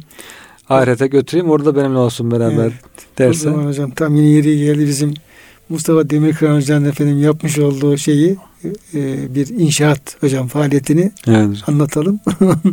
Ahirete 0.68 1.06
götüreyim 1.06 1.50
orada 1.50 1.76
benimle 1.76 1.98
olsun 1.98 2.30
beraber 2.30 2.62
evet. 2.62 3.18
derse. 3.18 3.48
O 3.48 3.52
zaman 3.52 3.66
hocam 3.66 3.90
tam 3.90 4.16
yeni 4.16 4.28
yeri 4.28 4.58
geldi 4.58 4.86
bizim 4.86 5.14
Mustafa 5.68 6.10
Demirkıran 6.10 6.56
Hoca'nın 6.56 6.88
efendim 6.88 7.22
yapmış 7.22 7.58
olduğu 7.58 7.96
şeyi 7.96 8.36
e, 8.94 9.34
bir 9.34 9.48
inşaat 9.48 10.22
hocam 10.22 10.48
faaliyetini 10.48 11.12
evet. 11.26 11.56
anlatalım. 11.66 12.20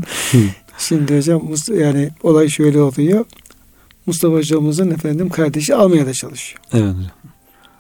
Şimdi 0.78 1.18
hocam 1.18 1.42
yani 1.80 2.10
olay 2.24 2.50
şöyle 2.50 2.82
oluyor. 2.82 3.26
Mustafa 4.08 4.34
hocamızın 4.34 4.92
efendim 4.92 5.30
kardeşi 5.30 5.76
Almanya'da 5.76 6.14
çalışıyor. 6.14 6.62
Evet 6.74 6.96
hocam. 6.96 7.12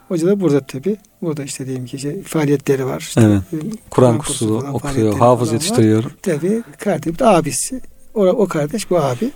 Hoca 0.07 0.28
da 0.28 0.39
burada 0.39 0.59
tabi. 0.59 0.97
Burada 1.21 1.43
işte 1.43 1.65
diyelim 1.65 1.86
ki 1.86 1.95
işte 1.95 2.21
faaliyetleri 2.23 2.86
var. 2.86 2.99
İşte 2.99 3.21
evet. 3.21 3.41
Kur'an 3.89 4.17
kursu 4.17 4.63
okuyor, 4.73 5.13
hafız 5.13 5.53
yetiştiriyor. 5.53 6.03
Tabi 6.21 6.63
kardeş 6.80 7.21
abisi. 7.21 7.82
O, 8.15 8.25
o 8.25 8.47
kardeş 8.47 8.89
bu 8.89 8.97
abi. 8.97 9.32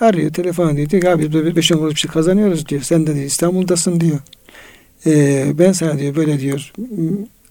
Arıyor 0.00 0.32
telefon 0.32 0.76
ediyor. 0.76 0.90
Diyor 0.90 1.12
abi 1.12 1.32
biz 1.32 1.56
5 1.56 1.70
kuruş 1.70 1.94
bir 1.94 2.00
şey 2.00 2.10
kazanıyoruz 2.10 2.68
diyor. 2.68 2.82
Sen 2.82 3.06
de 3.06 3.14
diyor, 3.14 3.26
İstanbul'dasın 3.26 4.00
diyor. 4.00 4.18
Ee, 5.06 5.52
ben 5.58 5.72
sana 5.72 5.98
diyor 5.98 6.16
böyle 6.16 6.40
diyor 6.40 6.72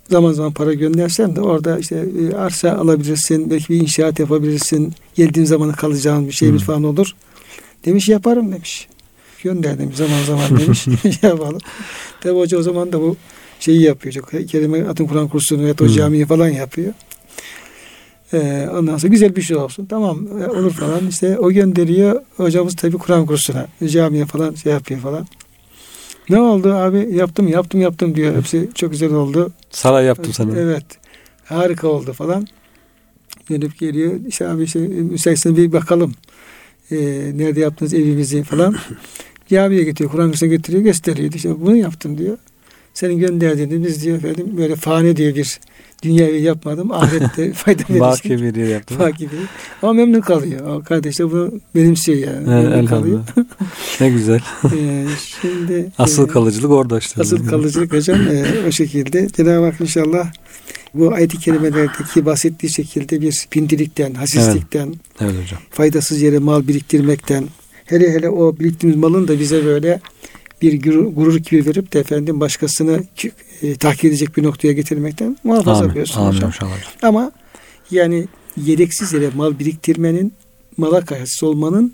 zaman 0.09 0.33
zaman 0.33 0.51
para 0.51 0.73
göndersem 0.73 1.35
de 1.35 1.41
orada 1.41 1.79
işte 1.79 2.05
e, 2.31 2.35
arsa 2.35 2.71
alabilirsin, 2.71 3.49
belki 3.49 3.69
bir 3.69 3.81
inşaat 3.81 4.19
yapabilirsin, 4.19 4.93
geldiğin 5.15 5.45
zaman 5.45 5.71
kalacağın 5.71 6.27
bir 6.27 6.31
şeyimiz 6.31 6.61
hmm. 6.61 6.65
falan 6.67 6.83
olur. 6.83 7.15
Demiş 7.87 8.09
yaparım 8.09 8.51
demiş. 8.51 8.87
Gönder 9.43 9.79
demiş 9.79 9.95
zaman 9.97 10.23
zaman 10.23 10.59
demiş. 10.59 10.87
yapalım. 11.21 11.59
Tabi 12.21 12.33
hoca 12.33 12.57
o 12.57 12.61
zaman 12.61 12.91
da 12.93 13.01
bu 13.01 13.15
şeyi 13.59 13.81
yapıyor. 13.81 14.47
Kelime 14.47 14.87
Atın 14.87 15.05
Kur'an 15.05 15.27
kursunu 15.27 15.65
ve 15.65 15.71
o 15.71 15.79
hmm. 15.79 15.87
camiyi 15.87 16.25
falan 16.25 16.49
yapıyor. 16.49 16.93
Ee, 18.33 18.69
ondan 18.73 18.97
sonra 18.97 19.11
güzel 19.11 19.35
bir 19.35 19.41
şey 19.41 19.57
olsun. 19.57 19.85
Tamam 19.85 20.27
e, 20.41 20.47
olur 20.47 20.71
falan. 20.71 21.07
işte 21.07 21.39
o 21.39 21.51
gönderiyor. 21.51 22.21
Hocamız 22.37 22.75
tabi 22.75 22.97
Kur'an 22.97 23.25
kursuna, 23.25 23.67
camiye 23.87 24.25
falan 24.25 24.53
şey 24.53 24.73
yapıyor 24.73 24.99
falan. 24.99 25.27
Ne 26.29 26.39
oldu 26.39 26.73
abi? 26.73 27.09
Yaptım 27.11 27.47
yaptım 27.47 27.81
yaptım 27.81 28.15
diyor. 28.15 28.35
Hepsi 28.35 28.69
çok 28.75 28.91
güzel 28.91 29.13
oldu. 29.13 29.51
Saray 29.69 30.05
yaptım 30.05 30.33
sana. 30.33 30.59
Evet. 30.59 30.85
Harika 31.45 31.87
oldu 31.87 32.13
falan. 32.13 32.47
Dönüp 33.49 33.79
geliyor. 33.79 34.13
İşte 34.27 34.47
abi 34.47 34.63
işte 34.63 34.79
müsaitsen 34.79 35.57
bir 35.57 35.71
bakalım. 35.71 36.13
Ee, 36.91 36.97
nerede 37.35 37.59
yaptınız 37.59 37.93
evimizi 37.93 38.43
falan. 38.43 38.75
Camiye 39.49 39.83
getiriyor. 39.83 40.11
Kur'an 40.11 40.31
kursuna 40.31 40.49
getiriyor. 40.49 40.83
Gösteriyor. 40.83 41.33
İşte 41.33 41.61
bunu 41.61 41.75
yaptım 41.75 42.17
diyor. 42.17 42.37
Senin 42.93 43.19
gönderdiğini 43.19 43.85
biz 43.85 44.03
diyor 44.03 44.17
efendim 44.17 44.53
böyle 44.57 44.75
fani 44.75 45.17
diye 45.17 45.35
bir 45.35 45.59
dünyayı 46.03 46.41
yapmadım. 46.41 46.91
Ahirette 46.91 47.53
fayda 47.53 47.83
verecek. 47.89 48.01
Baki 48.01 48.55
bir 48.55 48.67
yaptım. 48.67 48.99
Baki 48.99 49.23
bir. 49.23 49.37
Ama 49.81 49.93
memnun 49.93 50.21
kalıyor. 50.21 50.75
O 50.75 50.83
kardeş 50.83 51.19
de 51.19 51.31
bunu 51.31 51.51
benimsiyor 51.75 52.17
yani. 52.17 52.53
Evet, 52.53 52.69
memnun 52.69 52.85
kalıyor. 52.85 53.23
ne 54.01 54.09
güzel. 54.09 54.39
ee, 54.73 55.05
şimdi 55.41 55.91
Asıl 55.97 56.23
e, 56.23 56.27
kalıcılık 56.27 56.71
orada 56.71 56.97
işte. 56.97 57.21
Asıl 57.21 57.47
kalıcılık 57.47 57.93
hocam 57.93 58.21
e, 58.21 58.45
o 58.67 58.71
şekilde. 58.71 59.27
Cenab-ı 59.27 59.65
Hak 59.65 59.81
inşallah 59.81 60.31
bu 60.93 61.13
ayet-i 61.13 61.39
kerimelerdeki 61.39 62.25
bahsettiği 62.25 62.73
şekilde 62.73 63.21
bir 63.21 63.47
pindilikten, 63.51 64.13
hasislikten, 64.13 64.87
evet. 64.87 64.97
Evet 65.21 65.43
hocam. 65.43 65.59
faydasız 65.69 66.21
yere 66.21 66.39
mal 66.39 66.67
biriktirmekten, 66.67 67.47
hele 67.85 68.13
hele 68.13 68.29
o 68.29 68.57
biriktirdiğimiz 68.59 68.97
malın 68.97 69.27
da 69.27 69.39
bize 69.39 69.65
böyle 69.65 69.99
bir 70.61 70.81
gurur, 71.15 71.35
gibi 71.35 71.65
verip 71.65 71.93
de 71.93 71.99
efendim 71.99 72.39
başkasını 72.39 73.03
e, 73.61 73.75
tahkir 73.75 74.09
edecek 74.09 74.37
bir 74.37 74.43
noktaya 74.43 74.73
getirmekten 74.73 75.37
muhafaza 75.43 75.77
Amin. 75.77 75.87
yapıyorsun 75.87 76.21
Amin. 76.21 76.37
hocam. 76.37 76.51
Amin. 76.61 76.73
Ama 77.01 77.31
yani 77.91 78.27
yedeksiz 78.57 79.13
yere 79.13 79.29
mal 79.35 79.59
biriktirmenin, 79.59 80.33
mala 80.77 81.05
kayasız 81.05 81.43
olmanın 81.43 81.93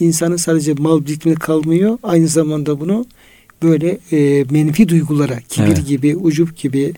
insanın 0.00 0.36
sadece 0.36 0.74
mal 0.74 1.06
biriktirmeye 1.06 1.34
kalmıyor. 1.34 1.98
Aynı 2.02 2.28
zamanda 2.28 2.80
bunu 2.80 3.06
böyle 3.62 3.98
e, 4.12 4.44
menfi 4.50 4.88
duygulara, 4.88 5.40
kibir 5.48 5.66
evet. 5.66 5.86
gibi, 5.86 6.16
ucup 6.16 6.56
gibi, 6.56 6.94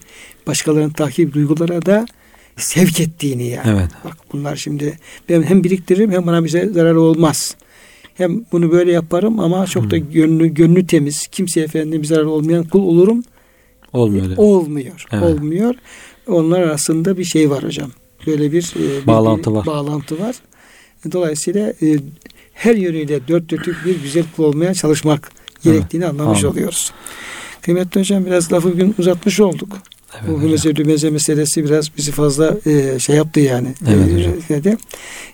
başkalarının 0.48 0.90
takip 0.90 1.34
duygulara 1.34 1.86
da 1.86 2.06
sevk 2.56 3.00
ettiğini 3.00 3.46
yani. 3.46 3.70
Evet. 3.70 3.90
Bak 4.04 4.16
bunlar 4.32 4.56
şimdi 4.56 4.98
ben 5.28 5.42
hem 5.42 5.64
biriktiririm 5.64 6.10
hem 6.10 6.26
bana 6.26 6.44
bize 6.44 6.68
zararı 6.68 7.00
olmaz. 7.00 7.56
Hem 8.14 8.44
bunu 8.52 8.72
böyle 8.72 8.92
yaparım 8.92 9.40
ama 9.40 9.66
çok 9.66 9.82
hmm. 9.82 9.90
da 9.90 9.96
gönlü, 9.96 10.54
gönlü 10.54 10.86
temiz. 10.86 11.26
Kimseye 11.26 11.60
efendim 11.60 12.04
zarar 12.04 12.24
olmayan 12.24 12.64
kul 12.64 12.82
olurum. 12.82 13.24
Olmuyor. 13.92 14.36
Olmuyor. 14.36 15.04
Evet. 15.12 15.24
Olmuyor. 15.24 15.74
Onlar 16.26 16.60
arasında 16.60 17.18
bir 17.18 17.24
şey 17.24 17.50
var 17.50 17.64
hocam. 17.64 17.90
Böyle 18.26 18.52
bir, 18.52 18.74
e, 18.76 19.02
bir 19.02 19.06
bağlantı 19.06 19.50
bir, 19.50 19.56
var. 19.56 19.66
Bağlantı 19.66 20.20
var. 20.20 20.36
Dolayısıyla 21.12 21.72
e, 21.82 21.98
her 22.52 22.74
yönüyle 22.74 23.28
dört 23.28 23.50
dörtlük 23.50 23.84
bir 23.84 24.02
güzel 24.02 24.24
kul 24.36 24.44
olmaya 24.44 24.74
çalışmak 24.74 25.30
gerektiğini 25.64 26.04
evet. 26.04 26.12
anlamış 26.12 26.38
Anladım. 26.38 26.50
oluyoruz. 26.50 26.92
Kıymetli 27.62 28.00
hocam 28.00 28.26
biraz 28.26 28.52
lafı 28.52 28.70
gün 28.70 28.94
uzatmış 28.98 29.40
olduk. 29.40 29.68
Evet, 30.14 30.28
Bu 30.28 30.42
hümeze 30.42 30.76
dümeze 30.76 31.10
meselesi 31.10 31.64
biraz 31.64 31.96
bizi 31.96 32.12
fazla 32.12 32.56
e, 32.66 32.98
şey 32.98 33.16
yaptı 33.16 33.40
yani. 33.40 33.68
Evet, 33.88 34.28
e, 34.50 34.54
dedi. 34.54 34.76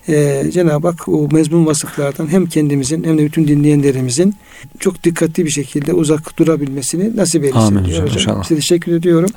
E, 0.07 0.43
Cenab-ı 0.51 0.87
Hak 0.87 1.07
o 1.07 1.27
mezmun 1.31 1.65
vasıflardan 1.65 2.27
hem 2.27 2.45
kendimizin 2.45 3.03
hem 3.03 3.17
de 3.17 3.25
bütün 3.25 3.47
dinleyenlerimizin 3.47 4.35
çok 4.79 5.03
dikkatli 5.03 5.45
bir 5.45 5.49
şekilde 5.49 5.93
uzak 5.93 6.39
durabilmesini 6.39 7.17
nasip 7.17 7.43
eylesin. 7.43 7.59
Amin 7.59 7.83
hocam, 7.83 8.03
hocam. 8.03 8.17
Inşallah. 8.17 8.43
Size 8.43 8.55
teşekkür 8.55 8.91
ediyorum. 8.91 9.29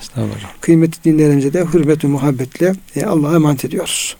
Kıymetli 0.61 1.05
dinleyenlerimize 1.05 1.53
de 1.53 1.65
hürmet 1.75 2.05
ve 2.05 2.09
muhabbetle 2.09 2.75
e, 2.97 3.05
Allah'a 3.05 3.35
emanet 3.35 3.65
ediyoruz. 3.65 4.17